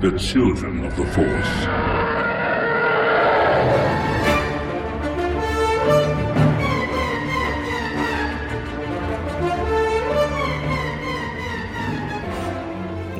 [0.00, 1.66] the children of the Force.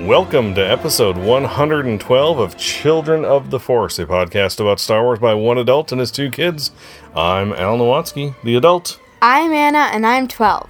[0.06, 5.32] Welcome to episode 112 of Children of the Force, a podcast about Star Wars by
[5.32, 6.72] one adult and his two kids.
[7.14, 9.00] I'm Al Nowatzki, the adult.
[9.22, 10.68] I'm Anna and I'm 12.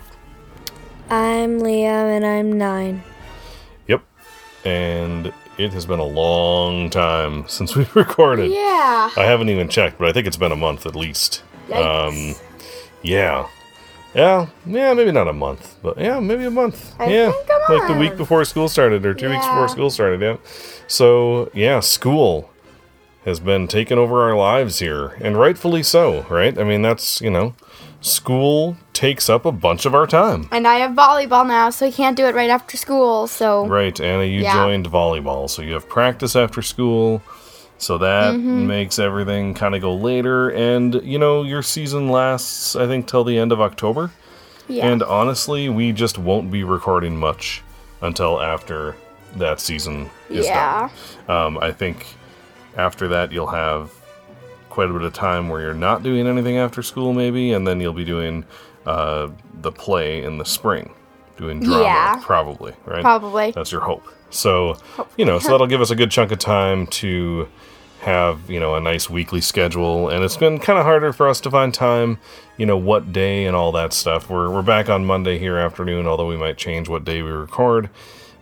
[1.11, 3.03] I'm Liam and I'm nine.
[3.89, 4.05] Yep.
[4.65, 8.51] And it has been a long time since we recorded.
[8.51, 9.11] Yeah.
[9.17, 11.43] I haven't even checked, but I think it's been a month at least.
[11.69, 12.09] Yikes.
[12.09, 12.35] Um,
[13.03, 13.49] yeah.
[14.15, 16.95] Yeah, yeah, maybe not a month, but yeah, maybe a month.
[16.99, 17.33] I yeah,
[17.69, 20.23] like the week before school started, or two weeks before school started.
[20.23, 20.37] Yeah.
[20.87, 22.51] So yeah, school
[23.27, 26.59] has been taking over our lives here, and rightfully so, right?
[26.59, 27.55] I mean, that's you know,
[28.01, 30.49] school takes up a bunch of our time.
[30.53, 33.27] And I have volleyball now, so I can't do it right after school.
[33.27, 34.55] So Right, Anna, you Yeah.
[34.55, 37.23] joined volleyball, so you have practice after school.
[37.79, 38.67] So that Mm-hmm.
[38.67, 43.23] makes everything kind of go later, and you know your season lasts, I think, till
[43.25, 44.11] the end of October.
[44.69, 44.87] yeah.
[44.87, 47.63] And honestly, we just won't be recording much
[48.01, 48.97] until after
[49.37, 50.89] that season is yeah.
[51.29, 51.37] done.
[51.37, 52.07] Um, I think
[52.79, 53.91] after that, you'll have
[54.77, 57.81] quite a bit of time where you're not doing anything after school, maybe, and then
[57.81, 58.45] you'll be doing
[58.85, 59.31] uh,
[59.63, 60.93] the play in the spring,
[61.39, 62.21] doing drama, Yeah.
[62.23, 63.01] probably, right?
[63.01, 63.53] Probably.
[63.53, 64.07] That's your hope.
[64.29, 64.77] So,
[65.17, 67.49] you know, so that'll give us a good chunk of time to
[68.01, 70.11] have, you know, a nice weekly schedule.
[70.11, 72.19] And it's been kind of harder for us to find time,
[72.59, 74.29] you know, what day and all that stuff.
[74.29, 77.89] We're, we're back on Monday here afternoon, although we might change what day we record.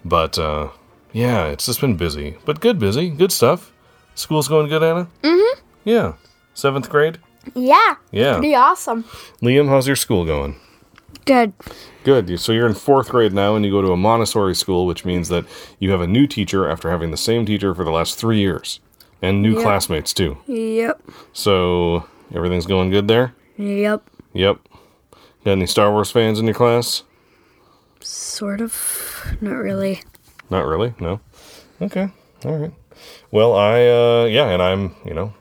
[0.05, 0.71] But, uh,
[1.13, 2.39] yeah, it's just been busy.
[2.45, 3.09] But good busy.
[3.09, 3.73] Good stuff.
[4.17, 5.07] School's going good, Anna?
[5.23, 5.61] Mm-hmm.
[5.85, 6.15] Yeah.
[6.55, 7.19] Seventh grade?
[7.55, 7.97] Yeah.
[8.11, 8.35] Yeah.
[8.39, 9.05] Pretty awesome.
[9.43, 10.57] Liam, how's your school going?
[11.27, 11.53] Good.
[12.05, 12.39] Good.
[12.41, 15.29] So you're in fourth grade now, and you go to a Montessori school, which means
[15.29, 15.45] that
[15.79, 18.81] you have a new teacher after having the same teacher for the last three years,
[19.23, 19.63] and new Yep.
[19.63, 20.39] classmates too.
[20.47, 21.03] Yep.
[21.33, 23.35] So everything's going good there.
[23.57, 24.03] Yep.
[24.33, 24.59] Yep.
[25.45, 27.03] Got any Star Wars fans in your class?
[28.01, 29.37] Sort of.
[29.41, 30.03] Not really.
[30.51, 30.95] Not really.
[31.01, 31.21] No.
[31.81, 32.09] Okay.
[32.45, 32.73] All right.
[33.31, 35.33] Well, I uh, yeah, and I'm you know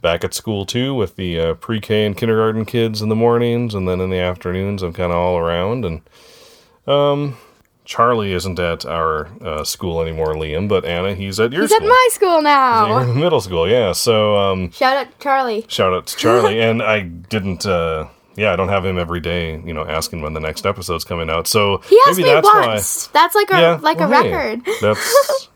[0.00, 3.88] back at school too with the uh, pre-K and kindergarten kids in the mornings, and
[3.88, 5.84] then in the afternoons I'm kind of all around.
[5.84, 6.02] And
[6.86, 7.36] um,
[7.84, 11.80] Charlie isn't at our uh, school anymore, Liam, but Anna, he's at your school.
[11.80, 13.04] He's at my school now.
[13.14, 13.92] middle school, yeah.
[13.92, 15.64] So um, Shout out to Charlie.
[15.68, 17.64] shout out to Charlie, and I didn't.
[17.64, 21.04] Uh, yeah, I don't have him every day, you know, asking when the next episode's
[21.04, 21.46] coming out.
[21.46, 23.06] So He asked me once.
[23.06, 24.66] That's like a yeah, like well, a hey, record.
[24.82, 25.48] That's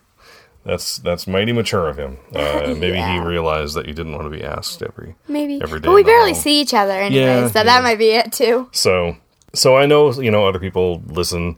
[0.70, 2.19] that's that's mighty mature of him.
[2.34, 5.60] Uh, maybe he realized that you didn't want to be asked every Maybe.
[5.62, 6.41] every day But we barely hall.
[6.41, 7.64] see each other anyways, Yeah, so yeah.
[7.64, 8.69] that might be it too.
[8.72, 9.16] So
[9.53, 11.56] so I know you know other people listen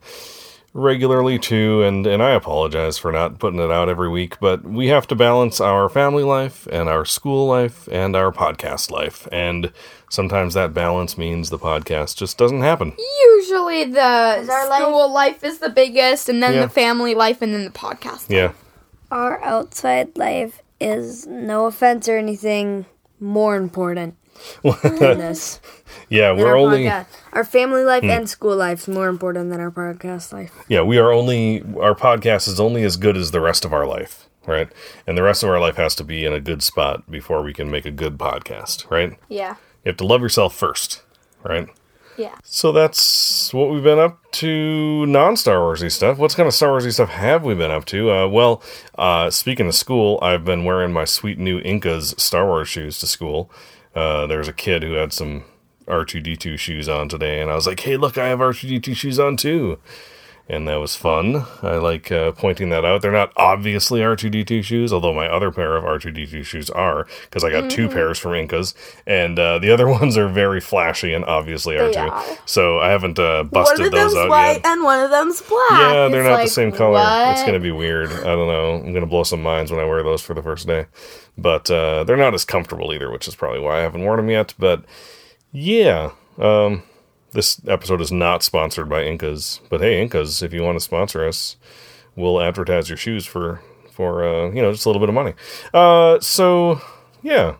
[0.75, 4.89] regularly too, and and I apologize for not putting it out every week, but we
[4.89, 9.71] have to balance our family life and our school life and our podcast life, and
[10.09, 12.95] sometimes that balance means the podcast just doesn't happen.
[13.37, 16.63] Usually the our life- school life is the biggest and then Yeah.
[16.63, 18.31] the family life and then the podcast.
[18.31, 18.53] Yeah.
[19.13, 22.87] Our outside life is, no offense or anything,
[23.21, 24.17] more important
[24.63, 25.61] than this.
[26.09, 27.07] Yeah, we're our only podcast.
[27.35, 28.09] Our family life hmm.
[28.09, 30.55] and school life's more important than our podcast life.
[30.67, 33.87] Yeah, we are only our podcast is only as good as the rest of our
[33.87, 34.73] life, right?
[35.07, 37.53] And the rest of our life has to be in a good spot before we
[37.53, 39.19] can make a good podcast, right?
[39.29, 39.57] Yeah.
[39.85, 41.03] You have to love yourself first,
[41.43, 41.69] right?
[42.17, 42.35] Yeah.
[42.45, 46.19] So that's what we've been up to non Star Warsy stuff.
[46.19, 48.11] What kind of Star Warsy stuff have we been up to?
[48.11, 48.63] Uh, well,
[48.97, 53.07] uh, speaking of school, I've been wearing my sweet new Inkkas Star Wars shoes to
[53.07, 53.51] school.
[53.95, 55.45] Uh, there was a kid who had some
[55.87, 59.37] R2D2 shoes on today, and I was like, hey, look, I have R2D2 shoes on
[59.37, 59.79] too.
[60.49, 61.47] And that was fun.
[61.63, 63.01] I like uh, pointing that out.
[63.01, 67.51] They're not obviously R2D2 shoes, although my other pair of R2D2 shoes are, because I
[67.51, 68.75] got two pairs from Inkkas,
[69.07, 72.11] and uh, the other ones are very flashy and obviously They R2.
[72.11, 72.39] are.
[72.45, 74.67] So I haven't uh, busted one of those them's out white yet.
[74.67, 75.71] and one of them's black.
[75.71, 77.01] Yeah, they're It's not like, the same color.
[77.33, 78.11] It's going to be weird.
[78.11, 78.75] I don't know.
[78.75, 80.87] I'm going to blow some minds when I wear those for the first day.
[81.39, 84.29] But uh, they're not as comfortable either, which is probably why I haven't worn them
[84.29, 84.53] yet.
[84.59, 84.85] But
[85.53, 86.83] yeah, um,
[87.33, 89.61] this episode is not sponsored by Inkkas.
[89.69, 91.57] But hey, Inkkas, if you want to sponsor us,
[92.17, 95.35] we'll advertise your shoes for for uh, you know just a little bit of money.
[95.75, 96.81] Uh, so
[97.23, 97.57] yeah,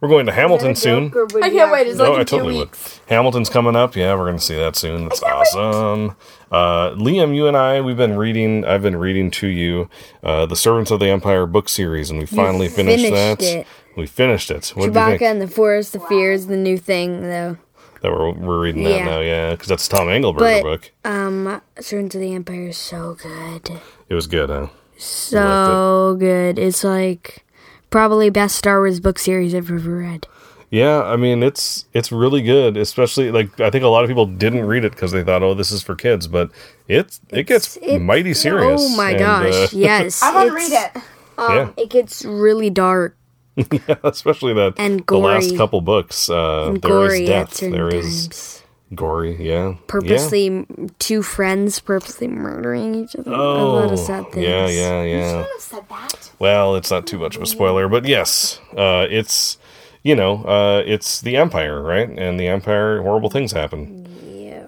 [0.00, 1.06] we're going to Hamilton soon.
[1.42, 1.86] I can't wait.
[1.86, 2.70] It's like No, in I two totally would.
[3.08, 3.96] Hamilton's coming up.
[3.96, 5.04] Yeah, we're going to see that soon.
[5.08, 6.16] That's awesome.
[6.50, 8.64] Uh, Liam, you and I, we've been reading.
[8.64, 9.88] I've been reading to you
[10.22, 13.42] uh, the Servants of the Empire book series, and we finally finished, finished that.
[13.42, 13.66] it.
[13.96, 14.68] We finished it.
[14.74, 15.22] What did you Chewbacca think?
[15.22, 17.56] and the Forest of Fear is the new thing, though.
[18.04, 19.04] That we're, we're reading that Yeah.
[19.06, 20.90] now, yeah, because that's Tom Angleberger But book.
[21.06, 23.80] um, Servants of the Empire is so good.
[24.10, 24.66] It was good, huh?
[24.98, 26.58] So good.
[26.58, 27.46] It's like
[27.88, 30.26] probably best Star Wars book series I've ever read.
[30.70, 34.26] Yeah, I mean it's it's really good, especially like I think a lot of people
[34.26, 36.50] didn't read it because they thought, oh, this is for kids, but
[36.88, 38.82] it's it gets It- mighty serious.
[38.84, 39.54] Oh my and, gosh!
[39.54, 41.02] uh, yes, I want to it's- read it.
[41.38, 43.16] yeah, It gets really dark
[44.02, 46.28] especially that And the last couple books.
[46.30, 47.54] Uh, and there is gory at death.
[47.54, 48.62] certain There is times.
[48.94, 49.36] gory.
[49.48, 53.30] Yeah, Purposely, m two friends purposely murdering each other.
[53.30, 53.36] Yeah.
[53.36, 54.44] a Oh, lot of sad things.
[54.46, 55.28] yeah, yeah, yeah.
[55.30, 56.30] Shouldn't have said that.
[56.38, 59.56] Well, it's not too much of a spoiler, but yes, uh, it's
[60.02, 62.10] you know, uh, it's the Empire, right?
[62.10, 64.06] And the Empire, horrible things happen.
[64.22, 64.64] Yeah.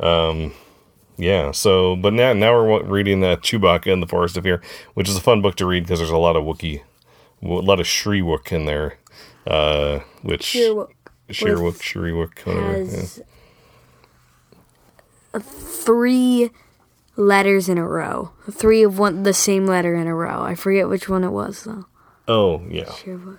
[1.16, 1.50] Yeah.
[1.52, 4.62] So, but now now we're reading that Chewbacca in the Forest of Fear,
[4.94, 6.82] which is a fun book to read because there's a lot of Wookiee,
[7.42, 8.98] a lot of Shyriiwook in there,
[9.46, 10.90] uh, which Shyriiwook,
[11.30, 12.82] Shyriiwook, whatever.
[12.82, 12.84] yeah.
[12.84, 13.22] has
[15.40, 16.50] three
[17.16, 18.30] letters in a row.
[18.50, 20.42] Three of one the same letter in a row.
[20.42, 21.86] I forget which one it was though.
[22.28, 23.38] Oh, yeah, Sherwook.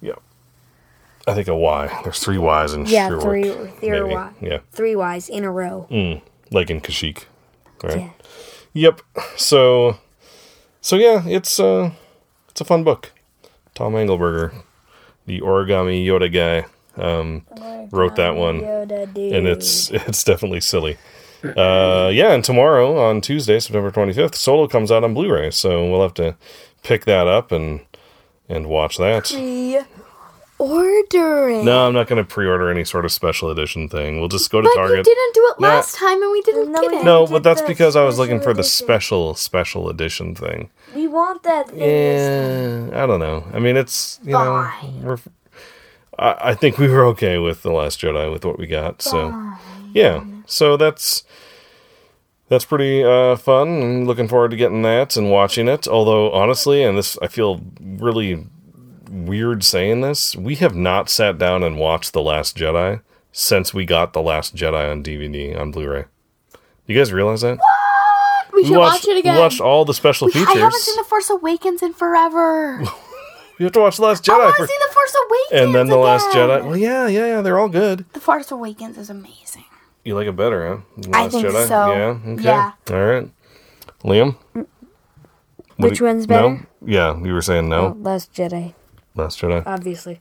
[0.00, 0.14] yeah.
[1.26, 2.00] I think a Y.
[2.04, 3.42] There's three Y's in Yeah, Shyriiwook, three.
[3.80, 4.14] There maybe.
[4.14, 4.32] Y.
[4.40, 5.86] Yeah, Three Y's in a row.
[6.50, 7.24] Like in Kashyyyk,
[7.82, 7.96] right?
[7.98, 8.10] Yeah.
[8.72, 9.00] Yep.
[9.36, 9.98] So,
[10.80, 11.90] so yeah, it's uh,
[12.48, 13.12] it's a fun book.
[13.74, 14.52] Tom Angleberger,
[15.26, 16.66] the origami Yoda guy,
[17.02, 17.44] um,
[17.90, 20.96] wrote that one, and it's it's definitely silly.
[21.44, 25.88] Uh, yeah, and tomorrow on Tuesday, September twenty fifth, Solo comes out on Blu-ray, so
[25.88, 26.36] we'll have to
[26.82, 27.80] pick that up and
[28.48, 29.30] and watch that.
[30.58, 31.64] Ordering.
[31.64, 34.18] No, I'm not going to pre-order any sort of special edition thing.
[34.18, 34.96] We'll just go to But Target.
[34.98, 35.68] you didn't do it Nah.
[35.68, 37.04] last time, and we didn't No, get it.
[37.04, 38.84] No, but that's because I was looking for the edition.
[38.86, 40.70] special special edition thing.
[40.94, 41.68] We want that.
[41.70, 41.78] Thing.
[41.80, 43.44] Yeah, I don't know.
[43.52, 44.38] I mean, it's you know,
[44.82, 45.02] Fine.
[45.02, 45.18] we're.
[46.18, 49.00] I, I think we were okay with the Last Jedi with what we got.
[49.02, 49.52] So,
[49.94, 50.24] yeah.
[50.46, 51.22] So that's
[52.48, 53.68] that's pretty uh, fun.
[53.68, 55.86] and looking forward to getting that and watching it.
[55.86, 58.46] Although honestly, and this I feel really
[59.08, 63.00] weird saying this, we have not sat down and watched the Last Jedi
[63.32, 66.04] since we got the Last Jedi on DVD on Blu-ray.
[66.86, 67.58] You guys realize that?
[68.52, 69.34] We should we watched, watch it again.
[69.34, 70.48] We watched all the special We- features.
[70.48, 72.82] I haven't seen The Force Awakens in forever.
[73.60, 75.64] You have to watch the Last I Jedi want for- to see The Force Awakens.
[75.66, 76.28] and then the Last.
[76.28, 76.64] Jedi.
[76.64, 77.40] Well, yeah, yeah, yeah.
[77.40, 78.04] They're all good.
[78.12, 79.64] The Force Awakens is amazing.
[80.04, 80.82] You like it better, huh?
[80.96, 81.66] The I think Jedi?
[81.66, 81.92] so.
[81.92, 82.32] Yeah.
[82.34, 82.42] Okay.
[82.44, 82.72] Yeah.
[82.90, 83.28] All right.
[84.04, 84.36] Liam.
[85.76, 86.34] Which you- one's no?
[86.50, 86.68] better?
[86.86, 87.86] Yeah, you were saying no.
[87.86, 88.74] Oh, Last Jedi,
[89.18, 89.62] Last Jedi.
[89.66, 90.20] obviously.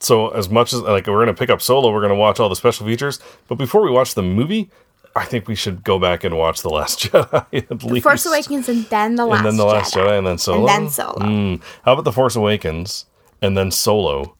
[0.00, 2.56] So as much as like we're gonna pick up Solo, we're gonna watch all the
[2.56, 3.20] special features.
[3.48, 4.68] But before we watch the movie,
[5.14, 8.02] I think we should go back and watch the Last Jedi at least.
[8.02, 10.66] Force Awakens and then The Last and then the Last Jedi, and then Solo.
[10.66, 11.14] And then Solo.
[11.18, 11.62] Mm.
[11.84, 13.06] How about the Force Awakens
[13.40, 14.36] and then Solo,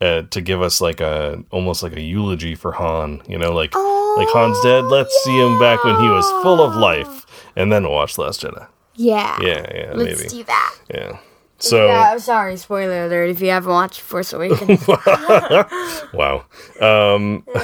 [0.00, 3.22] uh, to give us like a almost like a eulogy for Han?
[3.28, 4.84] You know, like like Han's dead.
[4.86, 7.24] Let's see him back when he was full of life,
[7.54, 8.66] and then watch Last Jedi.
[8.96, 9.38] Yeah.
[9.40, 10.28] Yeah, yeah, Let's maybe.
[10.28, 10.74] do that.
[10.92, 11.18] Yeah.
[11.60, 13.30] So Yeah, I'm sorry, spoiler alert.
[13.30, 14.86] If you haven't watched Force Awakens,
[16.12, 16.44] wow.
[16.80, 17.44] Um,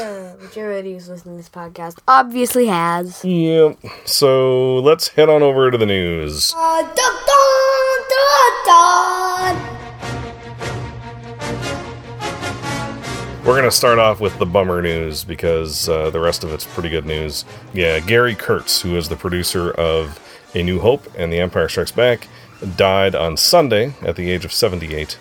[0.40, 3.24] majority who's listening to this podcast obviously has.
[3.24, 3.74] yeah.
[4.04, 6.52] So let's head on over to the news.
[13.44, 16.64] We're going to start off with the bummer news because uh, the rest of it's
[16.64, 17.44] pretty good news.
[17.74, 20.18] Yeah, Gary Kurtz, who is the producer of
[20.54, 22.26] A New Hope and The Empire Strikes Back,
[22.76, 25.18] died on Sunday at the age of 78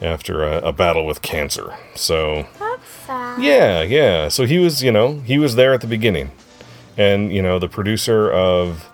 [0.00, 1.76] after a, a battle with cancer.
[1.94, 2.46] So,
[3.38, 4.28] yeah, yeah.
[4.28, 6.30] So he was, you know, he was there at the beginning.
[6.96, 8.88] And, you know, the producer of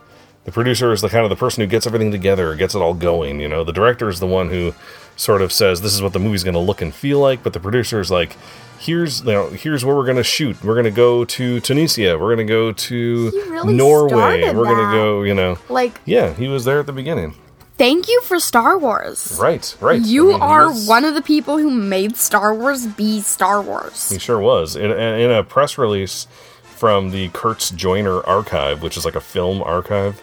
[0.45, 2.95] the producer is the kind of the person who gets everything together, gets it all
[2.95, 3.65] going, you know.
[3.65, 4.75] The director is the one who
[5.17, 7.53] sort of says this is what the movie's going to look and feel like, but
[7.53, 8.37] the producer is like
[8.79, 10.62] here's you know, here's where we're going to shoot.
[10.62, 12.17] We're going to go to Tunisia.
[12.19, 14.43] We're going to go to really Norway.
[14.53, 15.59] We're going to go, you know.
[15.69, 17.35] Like, Yeah, he was there at the beginning.
[17.79, 19.39] Thank you for Star Wars.
[19.41, 20.03] Right, right.
[20.03, 23.63] You I mean, are was- one of the people who made Star Wars be Star
[23.63, 24.11] Wars.
[24.11, 24.75] He sure was.
[24.77, 26.27] In, in a press release
[26.65, 30.21] from the Kurtz Joiner Archive, which is like a film archive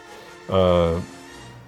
[0.49, 0.99] uh,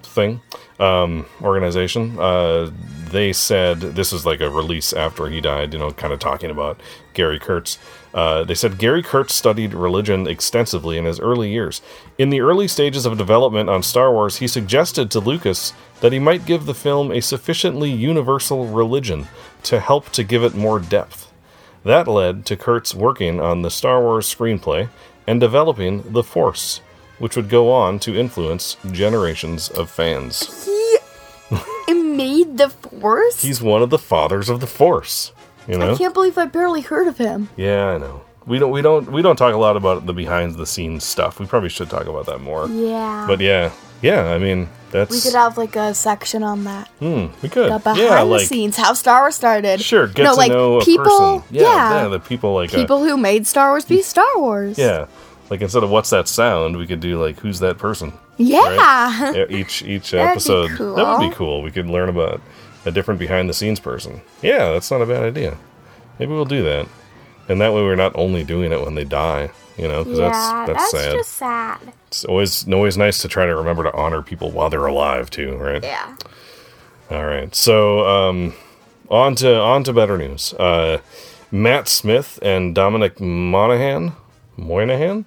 [0.03, 0.41] thing,
[0.79, 2.69] um, organization, uh,
[3.09, 6.51] they said this is like a release after he died, you know, kind of talking
[6.51, 6.79] about
[7.17, 7.79] Gary Kurtz.
[8.13, 11.81] Uh, they said Gary Kurtz studied religion extensively in his early years.
[12.17, 16.19] In the early stages of development on Star Wars, he suggested to Lucas that he
[16.19, 19.27] might give the film a sufficiently universal religion
[19.63, 21.31] to help to give it more depth.
[21.83, 24.89] That led to Kurtz working on the Star Wars screenplay
[25.25, 26.81] and developing The Force,
[27.17, 30.65] which would go on to influence generations of fans.
[30.65, 33.41] He made the Force?
[33.41, 35.31] He's one of the fathers of the Force,
[35.67, 35.93] you know?
[35.93, 37.49] I can't believe I barely heard of him.
[37.55, 38.21] Yeah, I know.
[38.45, 41.39] we don't we don't we don't talk a lot about the behind the scenes stuff.
[41.39, 42.67] We probably should talk about that more.
[42.69, 43.25] Yeah.
[43.27, 43.71] But yeah,
[44.01, 44.31] yeah.
[44.33, 46.87] I mean, that's we could have like a section on that.
[46.99, 49.81] hmm, we could The behind yeah, the like scenes, how Star Wars started.
[49.81, 51.03] sure get no, to like know a people.
[51.41, 51.43] person.
[51.51, 54.77] Yeah, yeah, yeah, the people like uh, people who made Star Wars be Star Wars.
[54.77, 55.07] yeah.
[55.49, 58.11] Like instead of what's that sound, we could do like who's that person?
[58.37, 59.31] Yeah.
[59.33, 60.71] Yeah, each each episode.
[60.71, 61.59] That would be cool.
[61.59, 61.61] cool.
[61.63, 62.41] We could learn about
[62.87, 64.21] a different behind the scenes person.
[64.41, 65.57] Yeah, that's not a bad idea.
[66.19, 66.87] Maybe we'll do that,
[67.47, 69.51] and that way we're not only doing it when they die.
[69.77, 71.11] You know, because yeah, that's that's, sad.
[71.13, 71.79] just sad.
[72.07, 75.55] It's always always nice to try to remember to honor people while they're alive too,
[75.57, 75.83] right?
[75.83, 76.15] Yeah.
[77.11, 77.53] All right.
[77.53, 78.53] So um,
[79.09, 80.53] on to on to better news.
[80.53, 80.99] Uh,
[81.51, 84.13] Matt Smith and Dominic Monaghan
[84.57, 85.25] Moynihan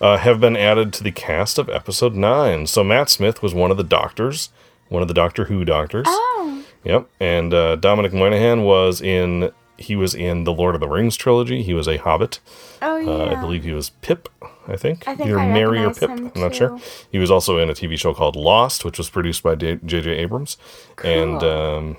[0.00, 2.66] uh, have been added to the cast of episode nine.
[2.66, 4.50] So Matt Smith was one of the doctors,
[4.88, 6.06] one of the Doctor Who doctors.
[6.08, 6.55] Oh.
[6.86, 7.08] Yep.
[7.20, 11.62] And uh, Dominic Moynihan was in he was in the Lord of the Rings trilogy.
[11.62, 12.40] He was a Hobbit.
[12.80, 13.10] Oh yeah.
[13.10, 14.28] Uh, I believe he was Pip.
[14.68, 16.08] I think, I think either I Merry or Pip.
[16.10, 16.78] I'm not sure.
[17.12, 20.10] He was also in a TV show called Lost, which was produced by J- J.J.
[20.10, 20.56] Abrams,
[21.04, 21.48] and Cool.
[21.50, 21.96] um,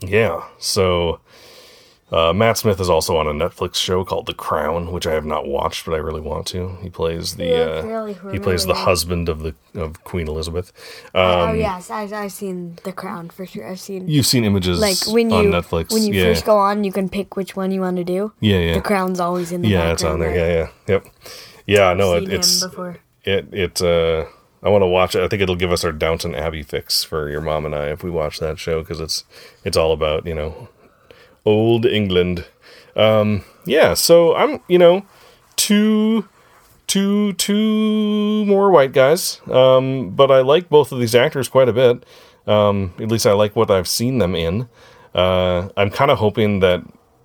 [0.00, 0.44] yeah.
[0.58, 1.20] So
[2.10, 5.26] uh, Matt Smith is also on a Netflix show called The Crown, which I have
[5.26, 6.76] not watched, but I really want to.
[6.80, 10.72] He plays the Yeah, uh, really he plays the husband of the of Queen Elizabeth.
[11.14, 13.68] oh Um, yes, I, I've seen The Crown for sure.
[13.68, 15.92] I've seen You've seen images like when you on Netflix.
[15.92, 16.24] when you yeah.
[16.24, 18.32] first go on, you can pick which one you want to do.
[18.40, 19.92] yeah, yeah, The Crown's always in the yeah.
[19.92, 20.34] It's on there.
[20.34, 21.06] Yeah, yeah, yep.
[21.66, 22.96] Yeah, no, I've it, it's before.
[23.24, 24.24] it it uh
[24.62, 25.22] I want to watch it.
[25.22, 28.02] I think it'll give us our Downton Abbey fix for your mom and I if
[28.02, 29.24] we watch that show because it's
[29.64, 30.68] it's all about you know
[31.48, 32.44] old England.
[32.96, 35.04] Um, yeah, so I'm you know
[35.56, 36.28] two
[36.86, 41.72] two two more white guys, um, but I like both of these actors quite a
[41.72, 42.04] bit.
[42.46, 44.68] Um, at least I like what I've seen them in.
[45.14, 46.82] Uh, I'm kind of hoping that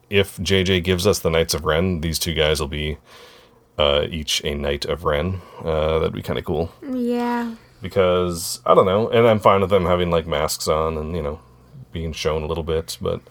[0.10, 2.98] if JJ gives us the Knights of Ren, these two guys will be
[3.78, 5.42] uh, each a Knight of Ren.
[5.64, 7.56] Uh, that'd be kind of cool Yeah.
[7.82, 11.22] because I don't know, and I'm fine with them having like masks on and you
[11.24, 11.40] know
[11.92, 13.22] being shown a little bit, but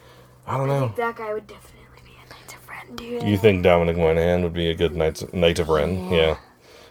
[0.46, 0.92] I don't know.
[0.96, 3.22] That guy would definitely be a Knight of Ren, dude.
[3.22, 6.10] You think Dominic Moynihan would be a good Knight Knight of Ren?
[6.12, 6.36] Yeah.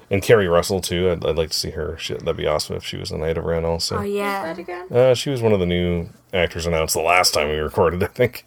[0.10, 1.10] And Keri Russell too.
[1.10, 1.98] I'd, I'd like to see her.
[1.98, 3.98] Shit, that'd be awesome if she was a Knight of Ren also.
[3.98, 4.52] Oh yeah.
[4.52, 4.88] again?
[4.92, 8.08] Uh, she was one of the new actors announced the last time we recorded, I
[8.08, 8.46] think.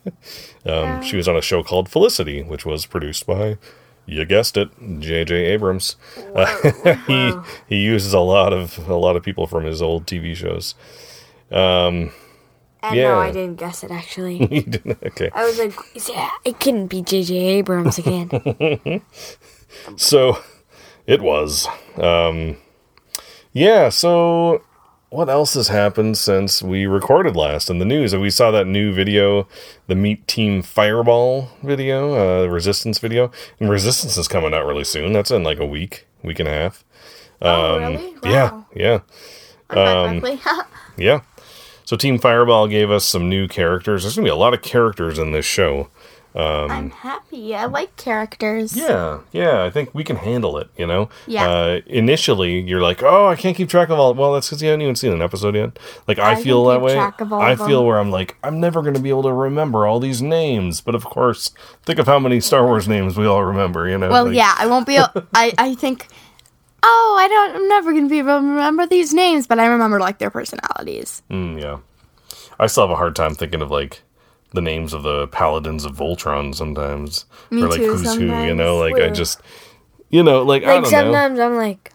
[0.67, 3.57] um, She was on a show called Felicity, which was produced by,
[4.05, 4.69] you guessed it,
[5.01, 5.35] J.J.
[5.37, 5.97] Abrams.
[6.35, 7.33] Uh, he
[7.77, 10.75] he uses a lot of a lot of people from his old TV shows.
[12.85, 13.09] And Yeah.
[13.09, 14.38] no, I didn't guess it actually.
[14.47, 15.75] He didn't- okay, I was like,
[16.09, 17.35] yeah, it couldn't be J.J.
[17.37, 18.31] Abrams again.
[19.97, 20.38] so
[21.07, 21.67] it was.
[21.97, 22.57] Um,
[23.53, 24.62] yeah, so
[25.11, 28.14] what else has happened since we recorded last in the news?
[28.17, 29.47] We saw that new video,
[29.87, 33.31] the Meet Team Fireball video, uh, the Resistance video.
[33.61, 35.12] And Resistance is coming out really soon.
[35.12, 36.85] That's in like a week, week and a half.
[37.43, 37.97] oh really?
[37.97, 38.99] Um, Yeah, yeah,
[39.71, 40.21] I'm
[40.97, 41.21] yeah.
[41.85, 44.03] So Team Fireball gave us some new characters.
[44.03, 45.88] There's gonna be a lot of characters in this show.
[46.37, 47.55] I'm happy.
[47.55, 48.76] I like characters.
[48.76, 51.09] Yeah, yeah, I think we can handle it, you know?
[51.29, 51.49] Yeah.
[51.49, 54.14] Uh, initially, you're like, oh, I can't keep track of all.
[54.14, 55.79] Well, that's because you haven't even seen an episode yet.
[56.09, 56.95] Like, I, I feel that way.
[56.95, 57.87] track of all I feel them.
[57.87, 60.81] where I'm like, I'm never going to be able to remember all these names.
[60.81, 61.53] But of course,
[61.85, 64.11] think of how many Star Wars names we all remember, you know?
[64.11, 64.99] Well, Like, yeah, I won't be.
[65.35, 66.09] I I think.
[66.87, 67.57] Oh, I don't.
[67.57, 71.23] I'm never gonna be able to remember these names, but I remember like their personalities.
[71.31, 71.79] Mm, yeah.
[72.59, 74.03] I still have a hard time thinking of, like,
[74.53, 77.25] the names of the paladins of Voltron sometimes.
[77.50, 78.81] Me or, like, too, who's who, you know?
[78.81, 79.00] sometimes.
[79.00, 79.41] Like, I just,
[80.11, 80.99] you know, like, I like don't know.
[80.99, 81.93] sometimes I'm like,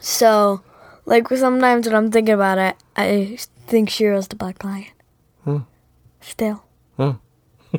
[0.00, 0.62] so,
[1.04, 4.86] like sometimes when I'm thinking about it, I think Shiro's the Black Lion.
[5.44, 5.58] Hmm.
[6.20, 6.64] Still.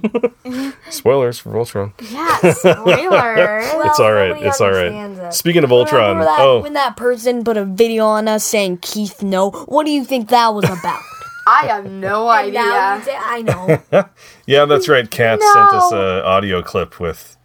[0.90, 1.94] Spoilers for Voltron.
[2.12, 3.60] Yeah, spoiler.
[3.88, 4.42] It's all right.
[4.44, 4.92] It's all right.
[4.92, 5.34] it.
[5.34, 9.22] Speaking of Voltron, that, oh, when that person put a video on us saying Keith
[9.24, 9.52] no?
[9.52, 11.02] What do you think that was about?
[11.48, 13.00] I have no And now idea.
[13.00, 14.06] you say, I know.
[14.46, 15.10] Yeah, that's right.
[15.10, 15.98] Kat sent us No.
[15.98, 17.38] a audio clip with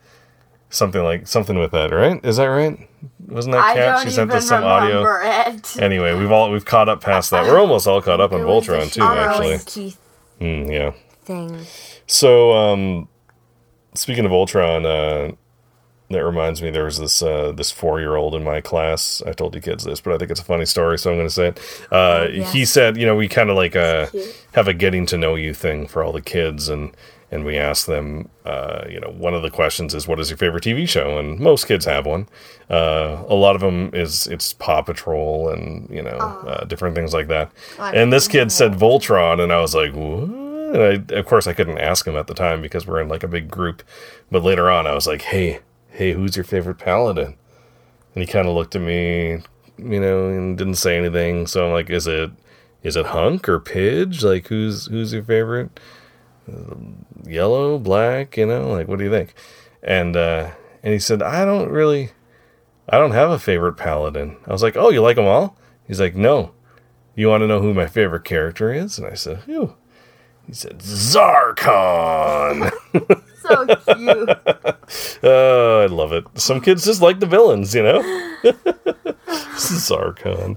[0.70, 2.24] something like something with that, right?
[2.24, 2.88] Is that right?
[3.28, 3.96] Wasn't that I Kat?
[3.96, 5.02] don't She sent even us some audio.
[5.04, 5.80] remember it.
[5.80, 7.44] Anyway, we've all we've caught up past that.
[7.46, 9.52] We're almost all caught up on It was a Voltron too, Shiro actually.
[9.54, 9.98] and Keith
[10.40, 10.90] Mm, yeah.
[11.24, 11.64] thing.
[12.12, 13.08] So, um,
[13.94, 15.32] speaking of Ultron, uh,
[16.10, 19.22] that reminds me, there was this uh, this four year old in my class.
[19.26, 21.28] I told you kids this, but I think it's a funny story, so I'm going
[21.28, 21.86] to say it.
[21.90, 22.52] Uh, yes.
[22.52, 24.08] He said, you know, we kind of like uh,
[24.52, 26.94] have a getting to know you thing for all the kids, and
[27.30, 30.36] and we ask them, uh, you know, one of the questions is, what is your
[30.36, 31.18] favorite TV show?
[31.18, 32.28] And most kids have one.
[32.68, 37.14] Uh, a lot of them is it's Paw Patrol and you know uh, different things
[37.14, 37.50] like that.
[37.78, 40.41] And this kid said Voltron, and I was like, what?
[40.72, 43.22] And I, of course, I couldn't ask him at the time because we're in like
[43.22, 43.82] a big group.
[44.30, 45.60] But later on, I was like, "Hey,
[45.90, 47.36] hey, who's your favorite paladin?"
[48.14, 49.42] And he kind of looked at me,
[49.78, 51.46] you know, and didn't say anything.
[51.46, 52.30] So I'm like, "Is it,
[52.82, 54.22] is it Hunk or Pidge?
[54.22, 55.78] Like, who's who's your favorite?
[56.48, 58.36] Um, yellow, black?
[58.36, 59.34] You know, like, what do you think?"
[59.82, 60.52] And uh,
[60.82, 62.12] and he said, "I don't really,
[62.88, 66.00] I don't have a favorite paladin." I was like, "Oh, you like them all?" He's
[66.00, 66.52] like, "No."
[67.14, 68.96] You want to know who my favorite character is?
[68.98, 69.74] And I said, Who?
[70.46, 72.70] He said, Zarkon.
[73.42, 74.28] So cute.
[75.24, 76.24] Oh, I love it.
[76.36, 78.00] Some kids just like the villains, you know?
[79.56, 80.56] Zarkon.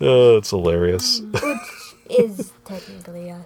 [0.00, 1.20] Oh, it's hilarious.
[1.20, 3.44] Which is technically a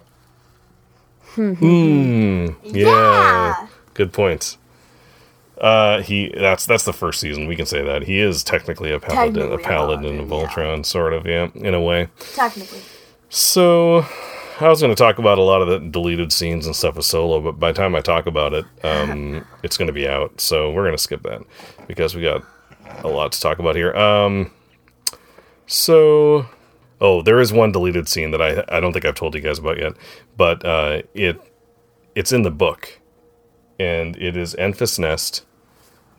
[1.35, 2.47] Hmm.
[2.63, 2.73] Yeah.
[2.73, 3.67] Yeah.
[3.93, 4.57] Good point.
[5.59, 7.45] Uh, he that's that's the first season.
[7.47, 10.29] We can say that he is technically a paladin, Technically a a paladin of paladin,
[10.29, 10.47] yeah.
[10.75, 12.07] Voltron, sort of, yeah, in a way.
[12.33, 12.79] Technically.
[13.29, 14.05] So,
[14.61, 17.05] I was going to talk about a lot of the deleted scenes and stuff with
[17.05, 20.41] Solo, but by the time I talk about it, um, it's going to be out.
[20.41, 21.41] So we're going to skip that
[21.87, 22.43] because we got
[23.03, 23.93] a lot to talk about here.
[23.93, 24.51] Um,
[25.65, 26.45] so,
[26.99, 29.59] oh, there is one deleted scene that I I don't think I've told you guys
[29.59, 29.93] about yet,
[30.35, 31.39] but uh, it
[32.15, 32.99] it's in the book,
[33.79, 35.45] and it is Enfys Nest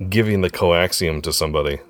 [0.08, 1.80] giving the coaxium to somebody.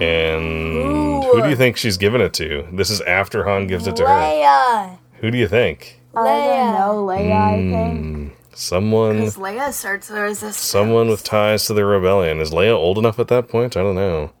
[0.00, 2.66] And who do you think she's giving it to?
[2.72, 4.08] This is after Han gives it to her.
[4.08, 4.98] Leia.
[5.20, 6.00] Who do you think?
[6.14, 8.32] I don't know, Leia, I think.
[8.54, 10.56] Someone Because Leia starts the resistance.
[10.56, 12.40] someone with ties to the rebellion.
[12.40, 13.76] Is Leia old enough at that point?
[13.76, 14.32] I don't know.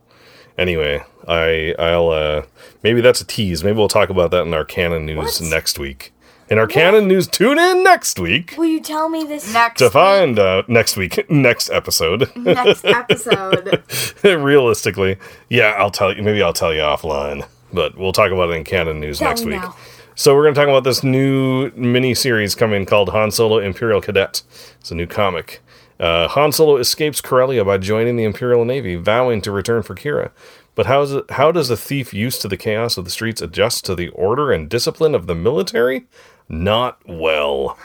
[0.56, 2.42] Anyway, I I'll uh
[2.82, 3.62] maybe that's a tease.
[3.62, 5.50] Maybe we'll talk about that in our canon news What?
[5.50, 6.14] next week.
[6.48, 9.52] In our canon news, tune in next week Will you tell me this?
[9.52, 12.30] next to find out next week, next episode.
[12.36, 13.82] next episode.
[14.22, 15.16] Realistically,
[15.50, 16.22] yeah, I'll tell you.
[16.22, 19.40] Maybe I'll tell you offline, but we'll talk about it in canon news Tell next
[19.40, 19.62] me week.
[19.62, 19.76] now.
[20.14, 24.00] So we're going to talk about this new mini series coming called Han Solo Imperial
[24.00, 24.42] Cadet.
[24.80, 25.62] It's a new comic.
[25.98, 30.30] Uh, Han Solo escapes Corellia by joining the Imperial Navy, vowing to return for Qi'ra.
[30.76, 33.42] But how, is it, how does a thief used to the chaos of the streets
[33.42, 36.06] adjust to the order and discipline of the military?
[36.48, 37.76] Not well.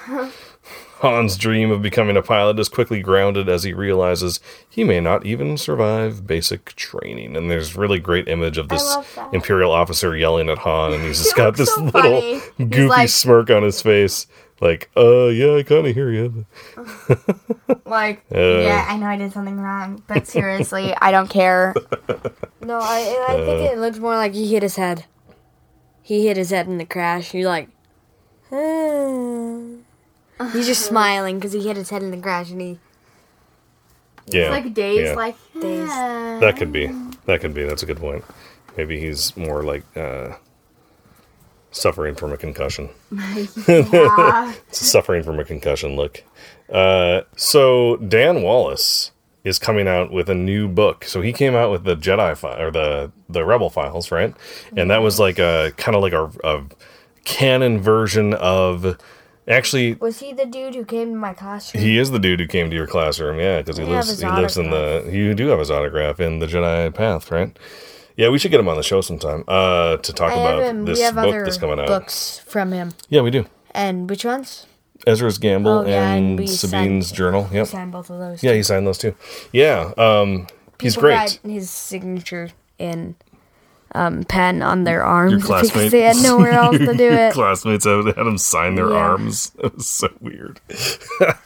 [1.01, 5.25] Han's dream of becoming a pilot is quickly grounded as he realizes he may not
[5.25, 7.35] even survive basic training.
[7.35, 8.97] And there's really great image of this.
[9.33, 12.39] Imperial officer yelling at Han, and he's just He got this so little funny.
[12.59, 14.27] Goofy like- smirk on his face,
[14.59, 16.45] like, "Uh, yeah, I kind of hear you."
[17.85, 18.59] like, Uh.
[18.61, 21.73] yeah, I know I did something wrong, but seriously, I don't care.
[22.61, 25.05] No, I I think it looks more like he hit his head.
[26.03, 27.33] He hit his head in the crash.
[27.33, 27.69] You're like.
[30.53, 32.79] He's just smiling because he hit his head in the crash and he.
[34.27, 35.13] Yeah, It's like days, yeah.
[35.15, 35.89] like Days.
[35.89, 36.87] That could be.
[37.25, 37.63] That could be.
[37.63, 38.23] That's a good point.
[38.77, 40.35] Maybe he's more like uh,
[41.71, 42.89] suffering from a concussion.
[43.67, 44.53] Yeah.
[44.71, 46.23] suffering from a concussion look.
[46.71, 49.11] Uh, so Dan Wallace
[49.43, 51.03] is coming out with a new book.
[51.03, 54.33] So he came out with the Jedi file or the the Rebel Files, right?
[54.77, 56.63] And that was like a kind of like a, a
[57.23, 58.97] canon version of.
[59.47, 61.83] Actually, Was he the dude who came to my classroom?
[61.83, 64.55] he is the dude who came to your classroom, yeah, because he lives he lives
[64.55, 67.57] in the you do have his autograph in the Jedi Path, right?
[68.15, 70.85] Yeah, we should get him on the show sometime uh, to talk I about him.
[70.85, 71.87] this book that's coming out.
[71.87, 72.93] books from him.
[73.09, 73.45] Yeah, we do.
[73.71, 74.67] And which ones?
[75.07, 77.49] Ezra's Gamble Oh, yeah, and and Sabine's signed- Journal.
[77.51, 77.65] Yep.
[77.65, 78.43] He signed both of those.
[78.43, 79.15] Yeah, he signed those too.
[79.51, 80.45] Yeah, um,
[80.79, 81.39] he's People great.
[81.43, 83.15] his signature in
[83.93, 85.73] um, pen on their arms classmate.
[85.73, 87.33] because they had nowhere else to do it.
[87.33, 88.95] Classmates had had him sign their Yeah.
[88.97, 89.51] arms.
[89.63, 90.59] It was so weird.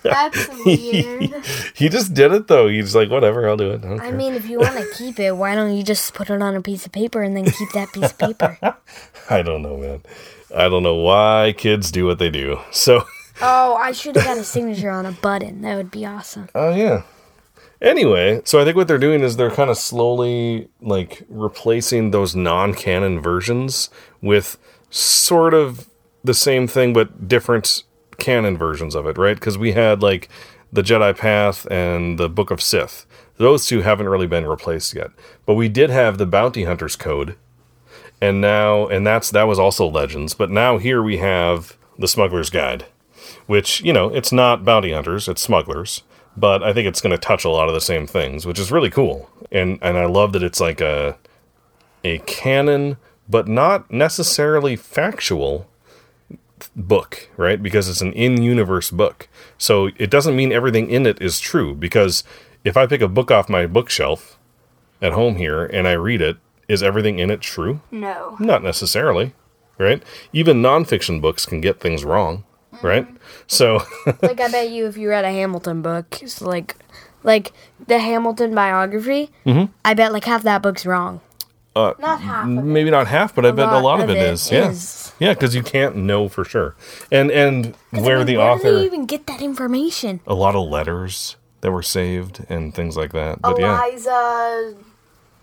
[0.03, 1.45] That's weird.
[1.75, 2.67] He just did it though.
[2.67, 3.83] He's like, whatever, I'll do it.
[3.83, 6.41] I, I mean, if you want to keep it, why don't you just put it
[6.41, 8.57] on a piece of paper and then keep that piece of paper?
[9.29, 10.01] I don't know, man.
[10.55, 12.59] I don't know why kids do what they do.
[12.71, 13.03] So,
[13.41, 15.61] Oh, I should have got a signature on a button.
[15.61, 16.47] That would be awesome.
[16.55, 17.01] oh yeah.
[17.81, 22.35] Anyway, so I think what they're doing is they're kind of slowly like replacing those
[22.35, 23.89] non-canon versions
[24.21, 24.57] with
[24.89, 25.89] sort of
[26.23, 27.83] the same thing but different
[28.17, 29.35] canon versions of it, right?
[29.35, 30.29] Because we had like
[30.71, 33.05] the Jedi Path and the Book of Sith.
[33.37, 35.11] Those two haven't really been replaced yet,
[35.45, 37.35] but we did have the Bounty Hunters Code,
[38.21, 40.33] and now and that's that was also Legends.
[40.33, 42.85] But now here we have the Smuggler's Guide,
[43.45, 46.03] which you know it's not bounty hunters, it's smugglers.
[46.37, 48.71] But I think it's going to touch a lot of the same things, which is
[48.71, 49.29] really cool.
[49.51, 51.17] And and I love that it's like a
[52.03, 55.67] a canon, but not necessarily factual
[56.75, 57.61] book, right?
[57.61, 59.27] Because it's an in-universe book.
[59.57, 62.23] So it doesn't mean everything in it is true because
[62.63, 64.37] if I pick a book off my bookshelf
[65.01, 67.81] at home here and I read it, is everything in it true?
[67.91, 68.37] No.
[68.39, 69.33] Not necessarily,
[69.77, 70.01] right?
[70.33, 72.43] Even nonfiction books can get things wrong.
[72.83, 73.07] Right?
[73.47, 73.81] So,
[74.21, 76.75] like I bet you if you read a Hamilton book, it's like
[77.23, 77.53] like
[77.87, 79.71] the Hamilton biography, Mm-hmm.
[79.83, 81.21] I bet like half that book's wrong.
[81.75, 82.47] Not half.
[82.47, 84.49] Maybe not half, but I bet a lot of of it it is.
[84.49, 85.11] Yeah, is.
[85.19, 86.73] yeah, because you can't know for sure,
[87.11, 90.21] and and where I mean, the where author, even get that information?
[90.25, 93.41] a lot of letters that were saved and things like that.
[93.41, 94.75] But yeah, Eliza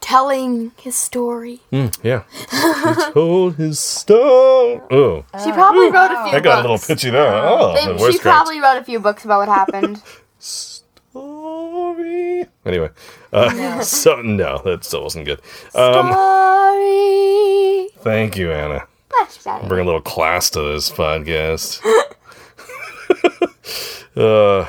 [0.03, 1.61] telling his story.
[1.73, 2.47] Mm, yeah, he
[3.15, 4.81] told his story.
[4.91, 6.87] Oh, She probably wrote a few I got a little books.
[6.89, 7.33] pitchy there.
[7.35, 8.37] Oh, They- the voice she cracks.
[8.37, 10.03] probably wrote a few books about what happened.
[10.39, 12.47] Story.
[12.67, 12.91] Anyway,
[13.33, 15.41] uh, so no, that still wasn't good.
[15.75, 17.89] Um, Story.
[18.03, 18.87] thank you, Anna.
[19.19, 19.67] Much better.
[19.69, 21.81] Bring a little class to this podcast.
[24.17, 24.63] uh,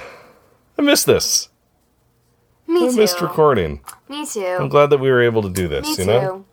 [0.78, 1.50] I missed this.
[2.74, 2.96] Me I too.
[2.98, 3.82] missed recording.
[4.10, 4.58] Me too.
[4.60, 5.84] I'm glad that we were able to do this.
[5.86, 6.06] Me you too.
[6.06, 6.46] know.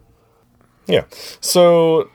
[0.87, 1.05] Yeah.
[1.41, 2.11] So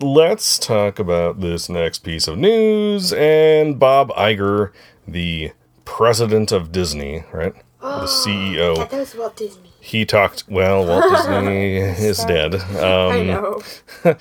[0.00, 4.72] let's talk about this next piece of news and Bob Iger,
[5.06, 5.52] the
[5.84, 7.54] president of Disney, right?
[7.80, 8.76] The CEO.
[8.76, 9.70] That was Walt Disney.
[9.80, 10.44] He talked.
[10.48, 12.54] Well, Walt Disney is dead.
[12.74, 13.62] I Um, know.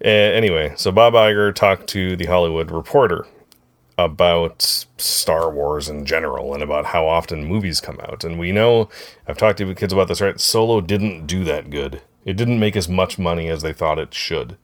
[0.00, 3.26] anyway, so Bob Iger talked to the Hollywood Reporter
[4.04, 8.24] about Star Wars in general and about how often movies come out.
[8.24, 8.88] And we know,
[9.26, 10.40] I've talked to kids about this, right?
[10.40, 12.02] Solo didn't do that good.
[12.24, 14.56] It didn't make as much money as they thought it should.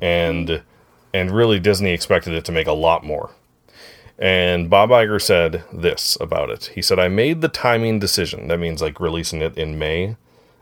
[0.00, 0.62] And
[1.14, 3.30] and really Disney expected it to make a lot more.
[4.18, 6.70] And Bob Iger said this about it.
[6.74, 8.48] He said, I made the timing decision.
[8.48, 10.16] That means like releasing it in May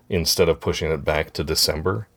[0.09, 2.09] instead of pushing it back to December.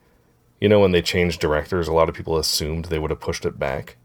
[0.60, 3.46] You know, when they changed directors, a lot of people assumed they would have pushed
[3.46, 3.98] it back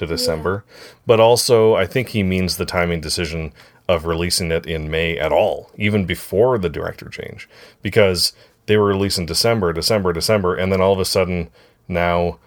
[0.00, 0.64] to December.
[1.06, 3.52] But also, I think he means the timing decision
[3.88, 7.48] of releasing it in May at all, even before the director change,
[7.82, 8.32] because
[8.66, 11.50] they were releasing December, December, December, and then all of a sudden
[11.86, 12.38] now,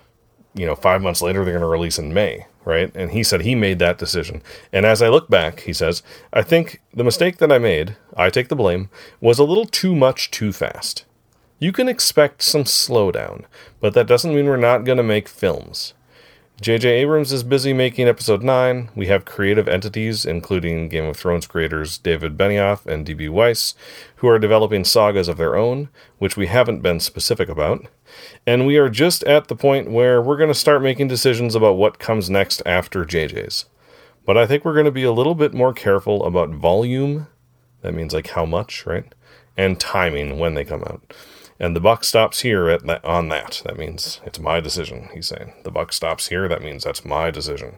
[0.55, 2.91] you know, five months later, they're going to release in May, right?
[2.95, 4.41] And he said he made that decision.
[4.71, 8.29] And as I look back, he says, I think the mistake that I made, I
[8.29, 8.89] take the blame,
[9.19, 11.05] was a little too much too fast.
[11.59, 13.45] You can expect some slowdown,
[13.79, 15.93] but that doesn't mean we're not going to make films.
[16.61, 16.87] J.J.
[16.87, 18.91] Abrams is busy making episode 9.
[18.95, 23.27] We have creative entities, including Game of Thrones creators David Benioff and D.B.
[23.29, 23.73] Weiss,
[24.17, 25.89] who are developing sagas of their own,
[26.19, 27.87] which we haven't been specific about.
[28.45, 31.75] And we are just at the point where we're going to start making decisions about
[31.75, 33.65] what comes next after JJ's.
[34.23, 37.27] But I think we're going to be a little bit more careful about volume.
[37.81, 39.11] That means like how much, right?
[39.57, 41.13] And timing when they come out.
[41.59, 43.61] And the buck stops here at that, on that.
[43.65, 45.53] That means it's my decision, he's saying.
[45.63, 46.47] The buck stops here.
[46.47, 47.77] That means that's my decision.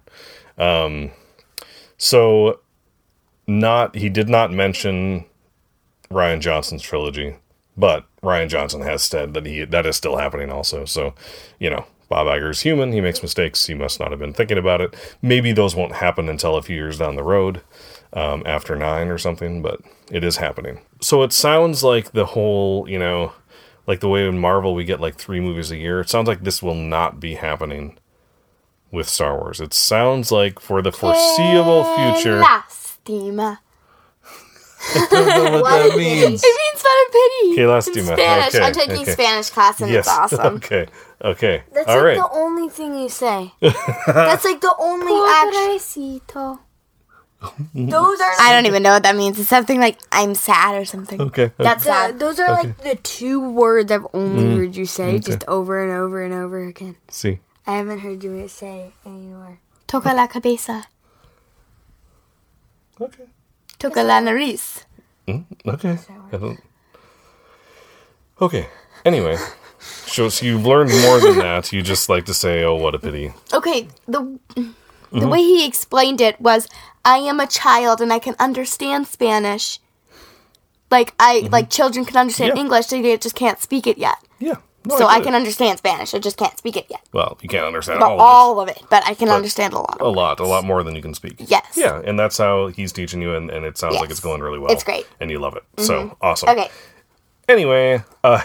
[0.58, 1.12] Um,
[1.98, 2.62] so,
[3.48, 5.26] not he did not mention
[6.10, 7.36] Rian Johnson's trilogy,
[7.78, 10.86] but Rian Johnson has said that he that is still happening also.
[10.86, 11.14] So,
[11.60, 12.92] you know, Bob Iger's human.
[12.92, 13.66] He makes mistakes.
[13.66, 14.96] He must not have been thinking about it.
[15.22, 17.62] Maybe those won't happen until a few years down the road,
[18.14, 19.62] um, after nine or something.
[19.62, 20.82] But it is happening.
[21.02, 23.34] So it sounds like the whole, you know,
[23.88, 26.00] like the way in Marvel we get like three movies a year.
[26.02, 27.98] It sounds like this will not be happening
[28.92, 29.60] with Star Wars.
[29.62, 32.42] It sounds like for the foreseeable future.
[32.42, 33.60] Lástima.
[34.88, 36.44] I don't know what that means.
[36.44, 37.56] It means not a pity.
[37.56, 37.98] Que lástima.
[38.12, 38.56] In Spanish.
[38.56, 39.12] Okay, I'm taking okay.
[39.12, 40.06] Spanish class and Yes.
[40.06, 40.56] it's awesome.
[40.58, 40.88] Okay.
[41.24, 41.64] Okay.
[41.74, 42.18] That's All like right.
[42.18, 43.52] the only thing you say.
[43.62, 46.65] That's like the only action.
[47.46, 47.90] Pobrecito.
[47.92, 49.40] Those are I don't even know what that means.
[49.40, 51.20] It's something like I'm sad or something.
[51.22, 51.52] Okay.
[51.58, 52.20] That's the, sad.
[52.20, 54.58] those are like the two words I've only Mm-hmm.
[54.58, 56.96] heard you say just over and over and over again.
[57.10, 57.40] See.
[57.68, 59.60] I haven't heard you say anymore.
[59.88, 60.86] Toca la cabeza.
[63.00, 63.26] Okay.
[63.80, 64.84] Toca la nariz.
[65.28, 65.98] Okay.
[66.32, 66.60] I don't...
[68.42, 68.68] Okay.
[69.06, 69.38] Anyway,
[69.80, 71.72] so, so you've learned more than that.
[71.72, 74.38] You just like to say, "Oh, what a pity." Okay, the
[75.06, 75.20] Mm-hmm.
[75.20, 76.68] the way he explained it was
[77.04, 79.80] I am a child and I can understand Spanish.
[80.92, 82.58] Like I like children can understand Mm-hmm.
[82.58, 82.64] Yeah.
[82.64, 84.18] English, they just can't speak it yet.
[84.40, 84.56] Yeah.
[84.88, 87.02] No, so I get can understand Spanish, I just can't speak it yet.
[87.12, 89.80] Well, you can't understand But all, of all of it, but I can understand a
[89.80, 90.04] lot it.
[90.04, 90.10] A it.
[90.10, 91.38] lot, a lot more than you can speak.
[91.40, 91.74] Yes.
[91.76, 94.60] Yeah, and that's how he's teaching you, and, and it sounds like it's going really
[94.60, 94.72] well.
[94.72, 95.06] It's great.
[95.06, 95.22] Mm-hmm.
[95.24, 95.64] and you love it.
[95.80, 96.50] So awesome.
[96.50, 96.70] Okay.
[97.50, 98.42] Anyway, uh,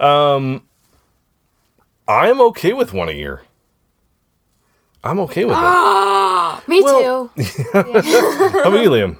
[0.00, 0.62] um,
[2.06, 3.40] I'm okay with one a year.
[5.04, 6.68] I'm okay with it.
[6.68, 7.42] Me Well- too.
[7.72, 7.80] How
[8.68, 9.18] about you, Liam?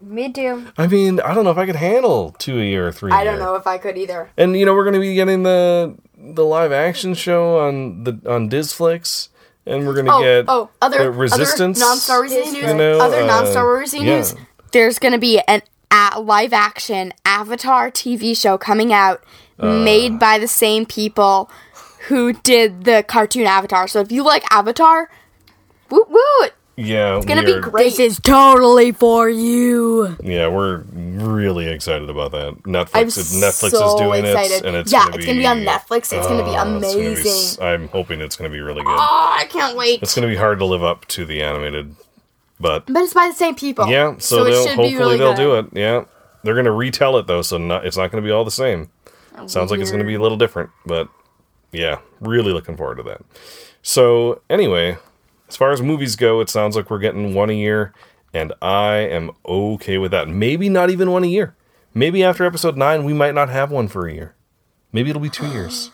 [0.00, 0.66] Me too.
[0.76, 3.10] I mean, I don't know if I could handle two a year or three.
[3.10, 4.30] a I don't know if I could either.
[4.36, 8.18] And you know, we're going to be getting the the live action show on the
[8.26, 9.28] on Disflix,
[9.64, 11.78] and we're going to Oh, get oh, other uh, Resistance.
[11.80, 12.52] non-Star Wars news.
[12.52, 14.02] you know, other uh, non-Star Wars yeah.
[14.02, 14.34] news.
[14.72, 19.24] There's going to be an a- live action Avatar TV show coming out,
[19.58, 19.78] Uh.
[19.82, 21.50] made by the same people
[22.08, 23.88] who did the cartoon Avatar.
[23.88, 25.10] So if you like Avatar,
[25.90, 26.52] Woot woot!
[26.78, 27.84] Yeah, It's gonna be great.
[27.96, 30.14] This is totally for you.
[30.22, 32.54] Yeah, we're really excited about that.
[32.64, 32.92] Netflix,
[33.34, 34.52] I'm Netflix so is doing excited.
[34.56, 36.12] it, and it's Yeah, gonna it's be, gonna be on Netflix.
[36.12, 37.32] It's gonna be Oh, it's gonna be amazing.
[37.32, 38.94] s- I'm hoping it's gonna be really good.
[38.98, 40.02] Oh, I can't wait.
[40.02, 41.94] It's gonna be hard to live up to the animated,
[42.60, 43.86] but but it's by the same people.
[43.88, 44.14] yeah.
[44.18, 45.36] So, it they'll hopefully be really they'll good.
[45.42, 45.66] do it.
[45.72, 46.04] Yeah,
[46.42, 48.90] they're gonna retell it though, so not, it's not gonna be all the same.
[49.46, 51.08] Sounds like it's gonna be a little different, but
[51.72, 53.22] yeah, really looking forward to that.
[53.82, 54.98] So anyway,
[55.48, 57.92] as far as movies go, it sounds like we're getting one a year,
[58.32, 60.28] and I am okay with that.
[60.28, 61.54] Maybe not even one a year.
[61.94, 64.34] Maybe after episode nine, we might not have one for a year.
[64.92, 65.90] Maybe it'll be two years.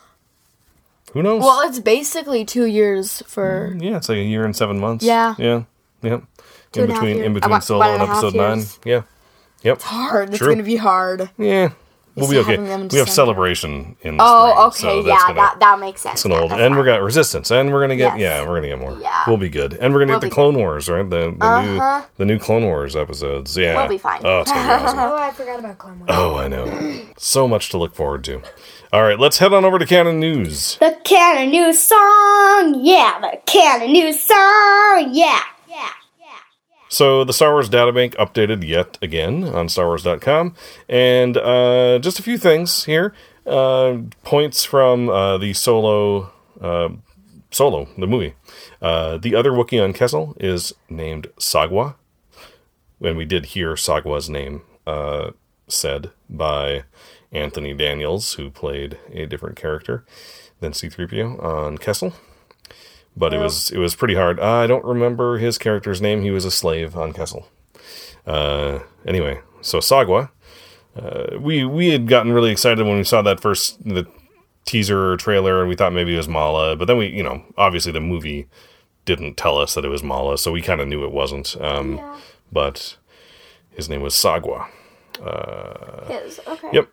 [1.12, 1.42] Who knows?
[1.42, 3.72] Well, it's basically two years for.
[3.74, 5.04] Mm, yeah, it's like a year and seven months.
[5.04, 5.34] Yeah.
[5.38, 5.64] yeah,
[6.02, 6.20] yeah.
[6.72, 8.64] Two in and a half between, in between solo and and episode nine.
[8.84, 9.02] Yeah,
[9.62, 9.76] yep.
[9.76, 10.30] It's hard.
[10.30, 11.30] It's gonna be hard.
[11.36, 11.72] Yeah,
[12.14, 12.56] we'll be Just okay.
[12.56, 15.78] them We have celebration in the Oh, spring, okay, so that's yeah, gonna, that that
[15.80, 16.14] makes sense.
[16.14, 16.86] It's gonna Yeah, hold, and we fine.
[16.86, 18.40] got resistance, and we're gonna get Yes.
[18.42, 18.96] yeah, we're gonna get more.
[19.00, 19.22] Yeah.
[19.26, 21.08] We'll be good, and we're gonna We'll get the Clone Wars, right?
[21.08, 21.98] The the Uh-huh.
[21.98, 23.56] new the new Clone Wars episodes.
[23.56, 24.20] Yeah, We'll be fine.
[24.24, 24.98] Oh, it's gonna be awesome.
[24.98, 26.10] Oh, I forgot about Clone Wars.
[26.12, 27.00] Oh, I know.
[27.18, 28.42] So much to look forward to.
[28.92, 30.76] All right, let's head on over to Canon News.
[30.78, 33.18] The Canon News song, yeah.
[33.20, 35.40] The Canon News song, yeah.
[36.92, 40.54] So the Star Wars databank updated yet again on StarWars.com,
[40.90, 43.14] and uh, just a few things here.
[43.46, 46.90] Uh, points from uh, the Solo, uh,
[47.50, 48.34] Solo, the movie.
[48.82, 51.94] Uh, the other Wookiee on Kessel is named Sagwa,
[53.00, 55.30] and we did hear Sagwa's name uh,
[55.68, 56.84] said by
[57.32, 60.04] Anthony Daniels, who played a different character
[60.60, 62.12] than C-3PO on Kessel
[63.16, 64.40] but it was it was pretty hard.
[64.40, 66.22] I don't remember his character's name.
[66.22, 67.46] He was a slave on Kessel.
[68.26, 70.30] Uh, anyway, so Sagwa,
[70.96, 74.06] uh, we we had gotten really excited when we saw that first the
[74.64, 77.92] teaser trailer, and we thought maybe it was Malla, but then we you know obviously
[77.92, 78.46] the movie
[79.04, 81.56] didn't tell us that it was Malla, so we kind of knew it wasn't.
[81.60, 81.96] Um,
[82.52, 82.96] But
[83.74, 84.68] his name was Sagwa.
[86.08, 86.68] His, okay.
[86.72, 86.88] Yep.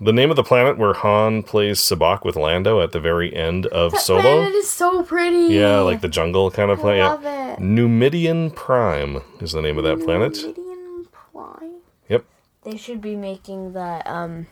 [0.00, 3.66] The name of the planet where Han plays sabacc with Lando at the very end
[3.66, 4.20] of That Solo.
[4.22, 5.54] planet is so pretty.
[5.54, 7.04] Yeah, like the jungle kind of planet.
[7.04, 7.60] love it.
[7.60, 10.34] Numidian Prime is the name of that planet.
[10.34, 11.74] Gideon Prime.
[12.08, 12.24] Yep.
[12.64, 14.46] They should be making the um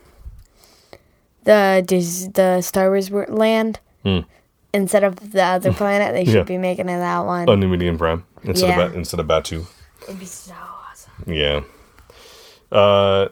[1.43, 1.83] the
[2.33, 3.79] the Star Wars land
[4.73, 6.13] instead of the other planet.
[6.13, 6.37] They should Hmm.
[6.37, 6.43] Yeah.
[6.43, 7.49] be making it that one.
[7.49, 8.85] A Numidian Prime instead Yeah.
[8.85, 9.65] of instead of Batuu.
[10.03, 10.53] It'd be so
[10.89, 11.11] awesome.
[11.27, 11.61] Yeah.
[12.71, 13.29] Uh,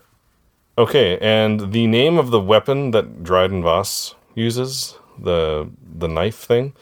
[0.78, 6.74] okay, and the name of the weapon that Dryden Voss uses, the the knife thing,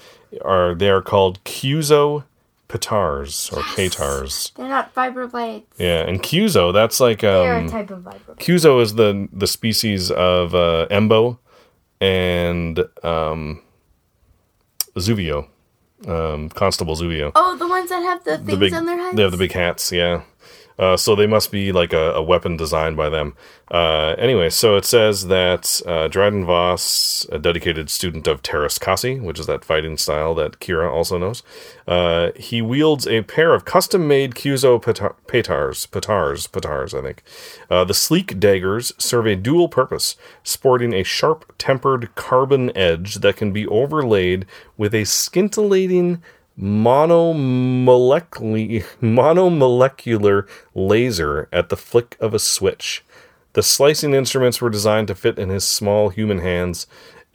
[0.43, 2.24] are they are called Kyuzo
[2.67, 4.54] petars or petars.
[4.56, 5.63] They're not vibroblades.
[5.78, 8.38] Yeah, and Kyuzo, that's like They're um, a type of vibro.
[8.38, 11.38] Kyuzo is the the species of uh, Embo
[12.02, 13.62] and um,
[14.96, 15.48] Zuvio,
[16.08, 17.32] um, Constable Zuvio.
[17.36, 19.15] Oh, the ones that have the things the big, on their heads.
[19.15, 20.22] they have the big hats, yeah.
[20.80, 23.36] Uh, so they must be like a, a weapon designed by them.
[23.70, 29.22] Uh, anyway, so it says that uh, Dryden Voss, a dedicated student of Teräs Käsi,
[29.22, 31.44] which is that fighting style that Qi'ra also knows,
[31.88, 37.24] uh, he wields a pair of custom-made peta- petars, petars, petars, I think.
[37.70, 43.52] Uh, the sleek daggers serve a dual purpose, sporting a sharp-tempered carbon edge that can
[43.52, 44.46] be overlaid
[44.78, 46.22] with a scintillating
[46.60, 53.04] monomolecular, monomolecular laser at the flick of a switch.
[53.54, 56.86] The slicing instruments were designed to fit in his small human hands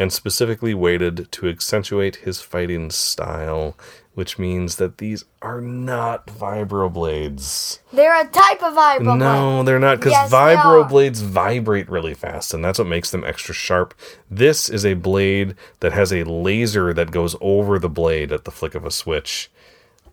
[0.02, 3.76] and specifically weighted to accentuate his fighting style,
[4.14, 7.78] which means that these are not vibroblades.
[7.92, 9.18] They're a type of vibroblade.
[9.18, 10.88] No, they're not because Yes, they vibro are.
[10.88, 13.94] blades vibrate really fast, and that's what makes them extra sharp.
[14.30, 18.50] This is a blade that has a laser that goes over the blade at the
[18.50, 19.50] flick of a switch.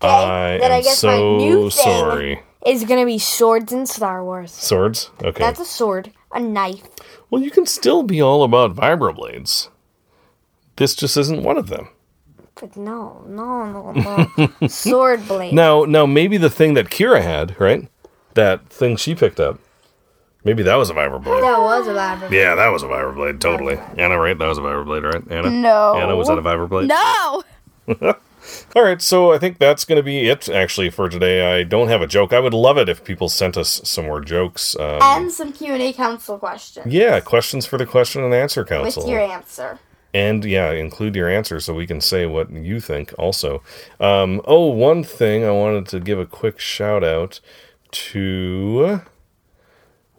[0.00, 2.42] I then I am guess my new thing- sorry.
[2.64, 4.52] It's gonna be swords in Star Wars.
[4.52, 5.10] Swords?
[5.22, 5.38] Okay.
[5.42, 6.82] That's a sword, a knife.
[7.30, 9.68] well, you can still be all about vibroblades.
[10.80, 11.90] This just isn't one of them.
[12.58, 14.26] But no, no, no,
[14.62, 14.66] no.
[14.68, 15.52] sword blade.
[15.52, 17.86] Now, now maybe the thing that Qi'ra had, right?
[18.32, 19.58] That thing she picked up.
[20.42, 21.42] Maybe that was a vibroblade.
[21.42, 22.30] That was a vibroblade.
[22.30, 23.76] Yeah, that was a vibroblade, totally.
[23.98, 24.38] Anna, right?
[24.38, 25.22] That was a vibroblade, right?
[25.30, 25.50] Anna?
[25.50, 25.96] No.
[25.96, 26.86] Anna, was that a vibroblade?
[26.88, 28.14] No.
[28.74, 31.58] All right, so I think that's going to be it actually for today.
[31.58, 32.32] I don't have a joke.
[32.32, 34.74] I would love it if people sent us some more jokes.
[34.76, 38.64] Um, And some Q and A council questions yeah, questions for the question and answer
[38.64, 39.02] council.
[39.02, 39.78] with your answer.
[40.12, 43.62] And yeah, include your answer so we can say what you think also.
[43.98, 47.40] Um, oh, one thing I wanted to give a quick shout out
[47.92, 49.00] to,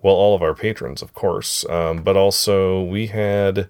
[0.01, 3.69] well, all of our patrons, of course, um, but also we had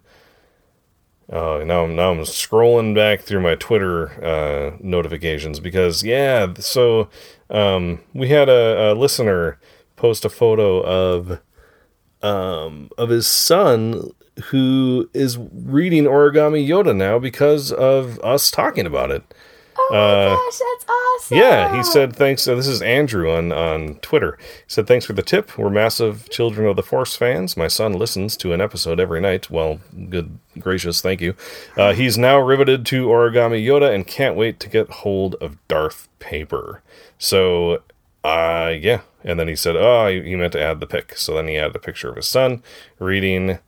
[1.32, 7.08] Oh, now I'm now I'm scrolling back through my Twitter uh, notifications because yeah, so
[7.50, 9.58] um, we had a, a listener
[9.96, 11.40] post a photo of
[12.22, 14.12] um, of his son
[14.46, 19.24] who is reading Origami Yoda now because of us talking about it.
[19.78, 21.38] Oh gosh, that's awesome.
[21.38, 22.48] Yeah, he said thanks.
[22.48, 24.38] Uh, this is Andrew on on Twitter.
[24.40, 25.58] He said thanks for the tip.
[25.58, 27.58] We're massive Children of the Force fans.
[27.58, 29.50] My son listens to an episode every night.
[29.50, 31.36] Well, good gracious, thank you.
[31.76, 36.08] Uh, he's now riveted to Origami Yoda and can't wait to get hold of Darth
[36.20, 36.82] Paper.
[37.18, 37.82] So,
[38.24, 39.02] uh, yeah.
[39.24, 41.16] And then he said, oh, he meant to add the pic.
[41.18, 42.64] So then he added a picture of his son
[43.00, 43.60] reading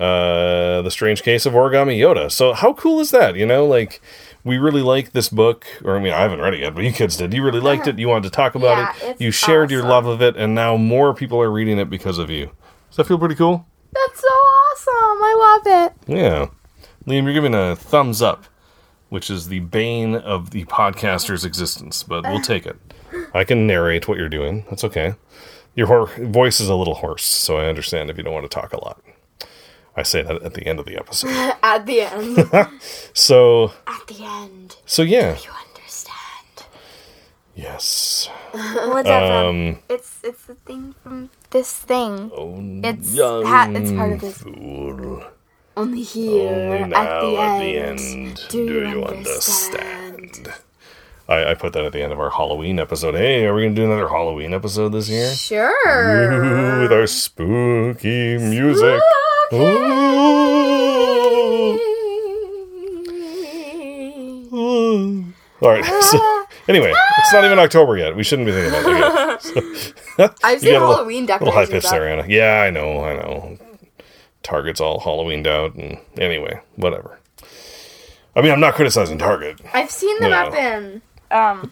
[0.00, 2.30] uh, The Strange Case of Origami Yoda.
[2.32, 3.36] So how cool is that?
[3.36, 4.00] You know, like
[4.42, 6.92] we really like this book, or I mean, I haven't read it yet, but you
[6.92, 7.34] kids did.
[7.34, 7.98] You really liked it.
[7.98, 9.20] You wanted to talk about Yeah, it.
[9.20, 12.30] You shared your love of it, and now more people are reading it because of
[12.30, 12.46] you.
[12.88, 13.66] Does that feel pretty cool?
[13.92, 15.22] That's so awesome.
[15.22, 15.92] I love it.
[16.18, 16.46] Yeah.
[17.06, 18.46] Liam, you're giving a thumbs up,
[19.10, 22.76] which is the bane of the podcaster's existence, but we'll take it.
[23.34, 24.64] I can narrate what you're doing.
[24.70, 25.14] That's okay.
[25.74, 28.72] Your voice is a little hoarse, so I understand if you don't want to talk
[28.72, 29.00] a lot.
[29.96, 31.30] I say that at the end of the episode.
[31.62, 32.70] At the end.
[33.12, 34.76] So, At the end.
[34.86, 35.34] so yeah.
[35.34, 36.66] Do you understand.
[37.54, 38.28] Yes.
[38.52, 39.46] What's that from?
[39.74, 42.30] Um, It's it's the thing from this thing.
[42.34, 44.38] oh, It's ha- it's part of this.
[44.38, 45.24] fool.
[45.76, 48.00] Only here Only at, now the, at the end.
[48.00, 50.14] end Do, do you, you understand?
[50.14, 50.54] understand?
[51.28, 53.14] I, I put that at the end of our Halloween episode.
[53.14, 55.30] Hey, are we gonna do another Halloween episode this year?
[55.32, 56.32] Sure.
[56.32, 59.00] Ooh, with our spooky music.
[64.52, 65.24] Ooh.
[65.60, 65.84] All right.
[66.10, 66.18] So,
[66.68, 68.16] anyway, it's not even October yet.
[68.16, 69.94] We shouldn't be thinking about it.
[70.18, 70.34] yet.
[70.42, 71.84] I've You seen got a little- Halloween Little high decorations.
[71.84, 72.24] pitch there, Anna.
[72.28, 73.58] Yeah, I know, I know.
[74.42, 77.18] Target's all Halloweened out, and anyway, whatever.
[78.34, 79.60] I mean, I'm not criticizing Target.
[79.72, 80.36] I've seen them No.
[80.46, 81.70] up in um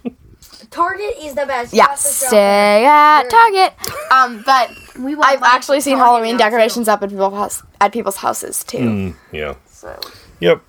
[0.70, 1.72] Target is the best.
[1.72, 3.72] yeah, That's stay at Target.
[4.12, 6.50] Um, but We want I've actually seen Halloween now, too.
[6.50, 8.78] decorations up at people's house, at people's houses too.
[8.78, 9.54] Mm, yeah.
[9.70, 9.98] So
[10.40, 10.60] Yep.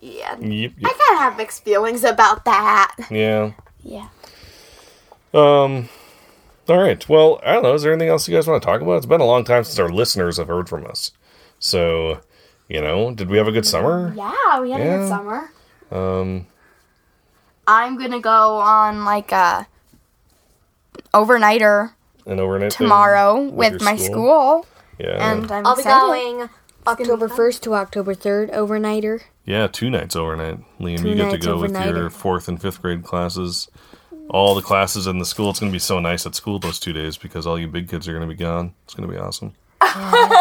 [0.00, 0.72] yeah, Yep.
[0.84, 2.94] I kind of have mixed feelings about that.
[3.10, 3.52] Yeah.
[3.84, 4.08] Yeah.
[5.34, 5.88] Um.
[6.68, 7.08] All right.
[7.08, 7.74] Well, I don't know.
[7.74, 8.96] Is there anything else you guys want to talk about?
[8.96, 11.10] It's been a long time since our listeners have heard from us.
[11.58, 12.20] So,
[12.68, 14.12] you know, did we have a good summer?
[14.16, 15.50] Yeah, we had a good summer.
[15.90, 16.46] Um.
[17.66, 19.66] I'm gonna go on like a
[21.14, 21.92] overnighter
[22.26, 24.64] An overnight thing tomorrow with with, my school?
[24.64, 24.66] school,
[24.98, 25.32] Yeah.
[25.32, 26.48] and I'm I'll be going.
[26.86, 29.20] October 1st to October 3rd, overnighter.
[29.44, 30.58] yeah, two nights overnight.
[30.80, 33.68] Liam, Two you get to nights go with your fourth and fifth grade classes.
[34.28, 35.50] All the classes in the school.
[35.50, 37.88] It's going to be so nice at school those two days because all you big
[37.88, 38.74] kids are going to be gone.
[38.84, 39.52] It's going to be awesome.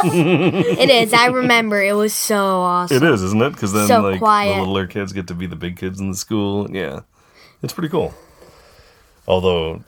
[0.04, 1.13] It is.
[1.13, 1.82] I remember.
[1.82, 2.98] It was so awesome.
[2.98, 3.50] It is, isn't it?
[3.52, 4.56] Because then, So like, quiet.
[4.56, 6.70] the littler kids get to be the big kids in the school.
[6.72, 7.02] Yeah,
[7.62, 8.13] it's pretty cool.
[9.28, 9.84] Although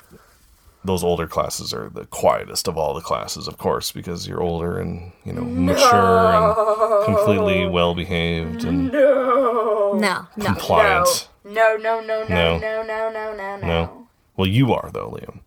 [0.86, 4.78] those older classes are the quietest of all the classes, of course, because you're older
[4.80, 10.28] and you know mature and completely well behaved and No, no.
[10.44, 11.30] compliant.
[11.46, 12.58] No, no, no, No.
[12.58, 13.68] no, no, no, no, no, no.
[13.68, 14.08] No.
[14.38, 15.40] Well, you are though, Liam.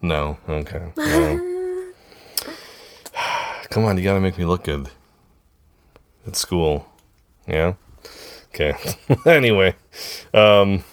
[0.00, 0.38] No.
[0.48, 0.92] Okay.
[0.96, 1.92] No.
[3.70, 4.88] Come on, you gotta make me look good
[6.26, 6.86] at school.
[7.46, 7.74] Yeah.
[8.54, 8.74] Okay.
[9.26, 9.74] anyway,
[10.34, 10.84] um,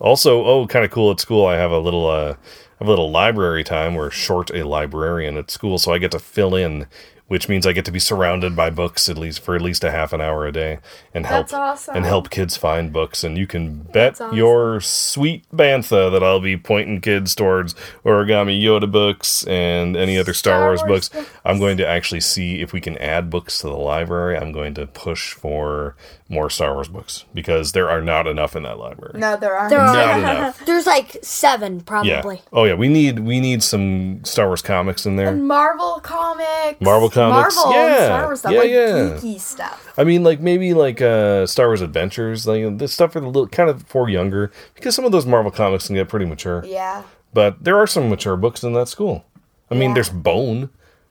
[0.00, 1.44] also, oh, kind of cool at school.
[1.46, 2.36] I have a little, uh, I
[2.84, 3.94] have a little library time.
[3.94, 6.86] We're short a librarian at school, so I get to fill in,
[7.28, 9.90] which means I get to be surrounded by books at least for at least a
[9.90, 10.80] half an hour a day
[11.14, 11.96] and help awesome.
[11.96, 13.24] and help kids find books.
[13.24, 14.36] And you can bet awesome.
[14.36, 20.34] your sweet bantha that I'll be pointing kids towards origami Yoda books and any other
[20.34, 21.30] Star, Wars, Wars books.
[21.44, 24.36] I'm going to actually see if we can add books to the library.
[24.36, 25.96] I'm going to push for
[26.34, 29.18] more Star Wars books because there are not enough in that library.
[29.18, 29.70] No, there are.
[29.70, 30.64] There are- Not enough.
[30.66, 32.10] There's like seven, probably.
[32.10, 32.20] Yeah.
[32.20, 32.42] probably.
[32.52, 32.74] Oh yeah.
[32.74, 35.32] We need we need some Star Wars comics in there.
[35.32, 36.80] Marvel comics.
[36.80, 38.52] Marvel comics, Marvel yeah, Star Wars stuff.
[38.52, 38.78] yeah, like yeah.
[39.16, 39.92] geeky stuff.
[39.96, 43.48] I mean, like maybe like uh, Star Wars Adventures, like this stuff for the little
[43.48, 46.62] kind of for younger because some of those Marvel comics can get pretty mature.
[46.66, 47.04] Yeah.
[47.32, 49.24] But there are some mature books in that school.
[49.70, 49.94] I mean, Yeah.
[49.94, 50.70] there's Bone,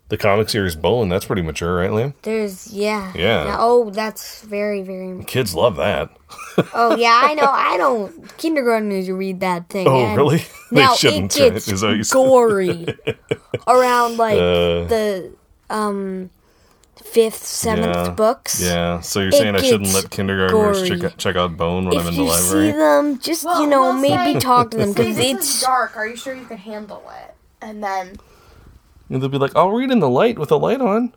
[0.10, 1.10] the comic series Bone.
[1.10, 2.14] That's pretty mature, right, Liam?
[2.22, 3.12] There's, yeah.
[3.16, 3.56] Yeah.
[3.60, 5.24] Oh, that's very, very.
[5.26, 6.10] Kids love that.
[6.74, 7.47] Oh, yeah, I know.
[7.49, 8.38] I don't.
[8.38, 9.88] Kindergartners read that thing.
[9.88, 10.38] Oh, and really?
[10.72, 11.36] they Now shouldn't.
[11.38, 11.54] it right?
[11.54, 12.86] gets Is that what gory
[13.68, 15.32] around like Uh, the
[15.70, 16.30] um
[17.04, 18.10] fifth, seventh Yeah.
[18.12, 18.62] books.
[18.62, 18.99] Yeah.
[19.01, 22.08] So you're It saying I shouldn't let kindergartners check out, check out Bone when I'm
[22.08, 22.34] in the library?
[22.34, 22.72] If you library?
[22.72, 25.95] see them, just you know, we'll maybe say- talk to them because it's dark.
[25.97, 27.36] Are you sure you can handle it?
[27.62, 28.18] And then
[29.10, 31.14] And they'll be like, "I'll read in the light with the light on."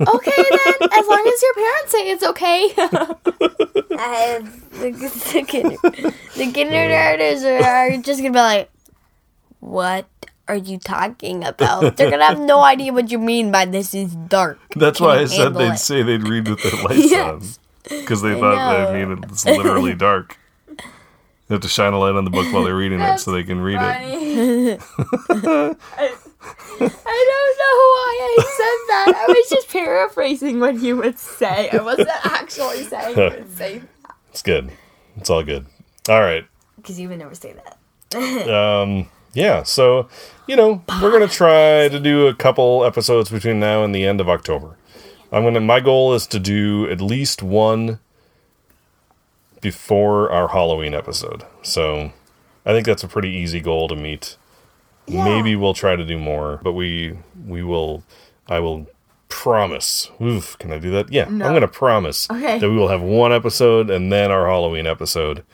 [0.00, 2.72] Okay then, as long as your parents say it's okay.
[3.98, 5.76] I, the, the, kinder,
[6.36, 8.70] the kindergartners are, are just gonna be like,
[9.60, 10.06] "What
[10.48, 14.14] are you talking about?" They're gonna have no idea what you mean by this is
[14.14, 14.58] dark.
[14.76, 15.78] That's Can why I said they'd it?
[15.78, 17.58] say they'd read with their lights Yes.
[17.90, 17.98] on.
[18.00, 19.06] Because they thought that know.
[19.14, 20.36] mean it's literally dark.
[20.66, 23.44] They have to shine a light on the book while they're reading it so they
[23.44, 24.80] can read it.
[26.46, 29.24] I don't know why I said that.
[29.28, 31.68] I was just paraphrasing what you would say.
[31.70, 33.82] I wasn't actually saying you would say
[34.30, 34.70] It's good.
[35.16, 35.66] It's all good.
[36.08, 36.46] All right.
[36.76, 37.78] because you would never say that.
[38.48, 40.08] Um, yeah, so,
[40.46, 44.04] you know, we're going to try to do a couple episodes between now and the
[44.06, 44.76] end of October.
[45.32, 47.98] I'm to, my goal is to do at least one
[49.60, 51.44] before our Halloween episode.
[51.62, 52.12] So
[52.64, 54.36] I think that's a pretty easy goal to meet.
[55.08, 58.02] Maybe we'll try to do more, but we, we will,
[58.48, 58.86] I will
[59.28, 60.10] promise.
[60.20, 61.12] Oof, can I do that?
[61.12, 62.58] Yeah, I'm going to promise Okay.
[62.58, 65.44] that we will have one episode and then our Halloween episode.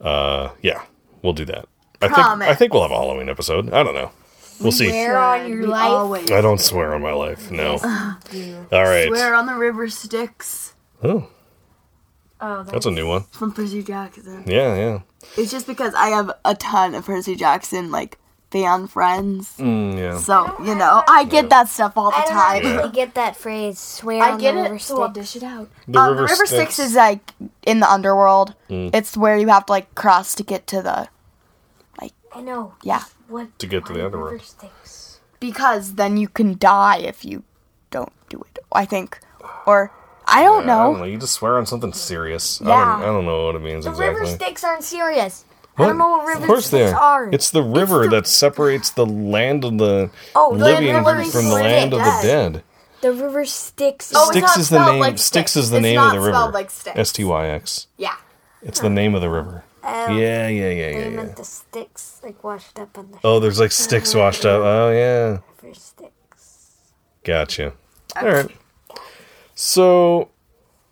[0.00, 0.82] Uh, yeah,
[1.22, 1.66] we'll do that.
[2.00, 3.72] I think I think we'll have a Halloween episode.
[3.72, 4.12] I don't know.
[4.60, 4.88] We'll see.
[4.88, 5.90] Swear on your life.
[5.90, 6.30] Always.
[6.30, 7.50] I don't swear on my life.
[7.50, 7.72] No.
[8.72, 9.08] All right.
[9.08, 11.28] Swear on the river Styx Oh,
[12.40, 13.24] Oh, that's a new one.
[13.32, 14.44] from Percy Jackson.
[14.46, 14.98] Yeah, yeah.
[15.36, 18.16] It's just because I have a ton of Percy Jackson like
[18.50, 19.56] fan friends.
[19.58, 20.18] Mm, yeah.
[20.18, 22.66] So, you know, I get that stuff all the I don't time.
[22.66, 23.78] actually get that phrase.
[23.78, 25.68] Swear I on get the river it, so I'll dish it out.
[25.86, 26.74] The um, River the River Styx.
[26.74, 27.32] Styx is like
[27.66, 28.54] in the underworld.
[28.70, 28.94] Mm.
[28.94, 31.08] It's where you have to like cross to get to the
[32.00, 32.12] like.
[32.34, 32.74] I know.
[32.82, 33.04] yeah.
[33.28, 34.32] What To get to the underworld.
[34.32, 35.20] river Styx?
[35.40, 37.42] Because then you can die if you
[37.90, 38.58] don't do it.
[38.72, 39.20] I think,
[39.66, 39.92] or
[40.26, 40.90] I don't Yeah, I know.
[40.92, 41.04] don't know.
[41.04, 42.60] You just swear on something serious.
[42.62, 42.84] I, Yeah.
[42.84, 44.20] don't, I don't know what it means The exactly.
[44.22, 45.44] river Styx aren't serious.
[45.78, 45.84] What?
[45.84, 47.30] I don't know what river Of course they are.
[47.32, 51.94] It's the river that separates the land of the Oh, living river from the land
[51.94, 52.62] of the dead.
[53.00, 54.12] the river Styx.
[54.14, 55.00] Oh, Styx is the name.
[55.00, 55.56] like Styx Styx.
[55.56, 56.50] is the It's name of the river.
[56.50, 56.70] like.
[56.86, 57.86] S T Y X.
[57.96, 58.16] Yeah.
[58.62, 59.64] It's the name of the river.
[59.84, 61.08] Oh, Yeah, yeah, yeah, yeah, yeah.
[61.10, 64.24] meant the sticks like washed up on the Oh, there's like sticks uh-huh.
[64.24, 64.60] washed up.
[64.62, 65.38] Oh, yeah.
[65.62, 66.12] river Styx.
[67.24, 67.72] Gotcha.
[68.20, 68.50] All right.
[69.54, 70.28] So,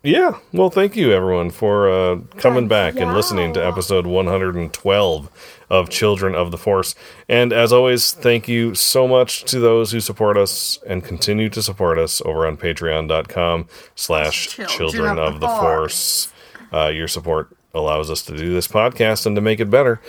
[0.07, 0.37] yeah.
[0.53, 6.33] Well, thank you everyone for uh, coming back and listening to episode 112 of Children
[6.33, 6.95] of the Force.
[7.27, 11.61] And as always, thank you so much to those who support us and continue to
[11.61, 16.31] support us over on patreon.com slash children of the force.
[16.71, 19.99] Uh, your support allows us to do this podcast and to make it better.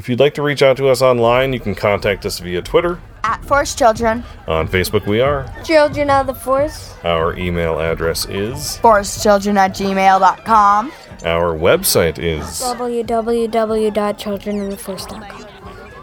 [0.00, 2.98] If you'd like to reach out to us online, you can contact us via Twitter.
[3.22, 5.44] At Force Children, On Facebook, we are.
[5.62, 6.94] Children of the Force.
[7.04, 8.78] Our email address is.
[8.78, 10.90] forcechildren at gmail.com.
[11.22, 12.46] Our website is.
[12.46, 15.46] www.childrenoftheforce.com.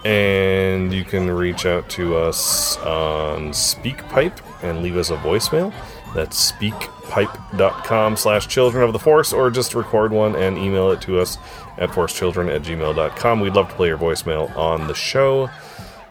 [0.05, 5.73] And you can reach out to us on SpeakPipe and leave us a voicemail.
[6.13, 11.19] That's speakpipe.com slash children of the force, or just record one and email it to
[11.19, 11.37] us
[11.77, 13.39] at forcechildren at gmail.com.
[13.39, 15.49] We'd love to play your voicemail on the show.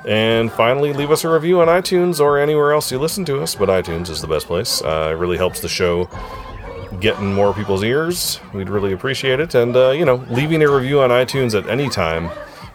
[0.07, 3.57] And finally, leave us a review on iTunes or anywhere else you listen to us,
[3.57, 4.81] but iTunes is the best place.
[4.81, 6.09] Uh, it really helps the show
[7.01, 8.39] get in more people's ears.
[8.55, 9.55] We'd really appreciate it.
[9.55, 12.31] And, uh, you know, leaving a review on iTunes at any time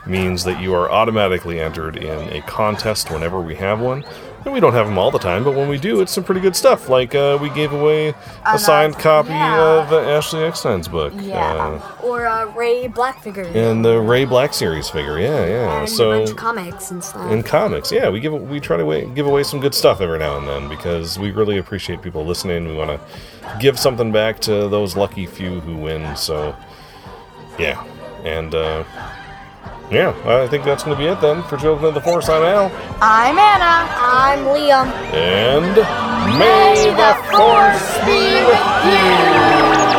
[0.06, 4.04] means that you are automatically entered in a contest whenever we have one.
[4.44, 6.42] And we don't have them all the time, but when we do, it's some pretty
[6.42, 6.90] good stuff.
[6.90, 8.16] Like uh, we gave away
[8.46, 9.62] a signed copy yeah.
[9.84, 11.14] of uh, Ashley Eckstein's book.
[11.18, 11.38] Yeah.
[11.40, 13.44] Uh, Or uh, Rey Black figure.
[13.44, 15.20] and the Rey Black series figure.
[15.20, 15.76] Yeah, yeah.
[15.80, 17.32] and a so bunch of comics and stuff.
[17.32, 20.18] in comics, yeah, we give we try to wa- give away some good stuff every
[20.18, 22.68] now and then because we really appreciate people listening.
[22.68, 26.16] We want to give something back to those lucky few who win.
[26.16, 26.56] So,
[27.60, 27.84] yeah,
[28.24, 28.84] and uh,
[29.92, 32.30] yeah, I think that's going to be it then for Children of the Force.
[32.30, 32.72] I'm Al,
[33.02, 33.92] I'm Anna.
[34.00, 34.88] I'm Liam.
[35.14, 35.76] and
[36.40, 39.91] may the Force be with you.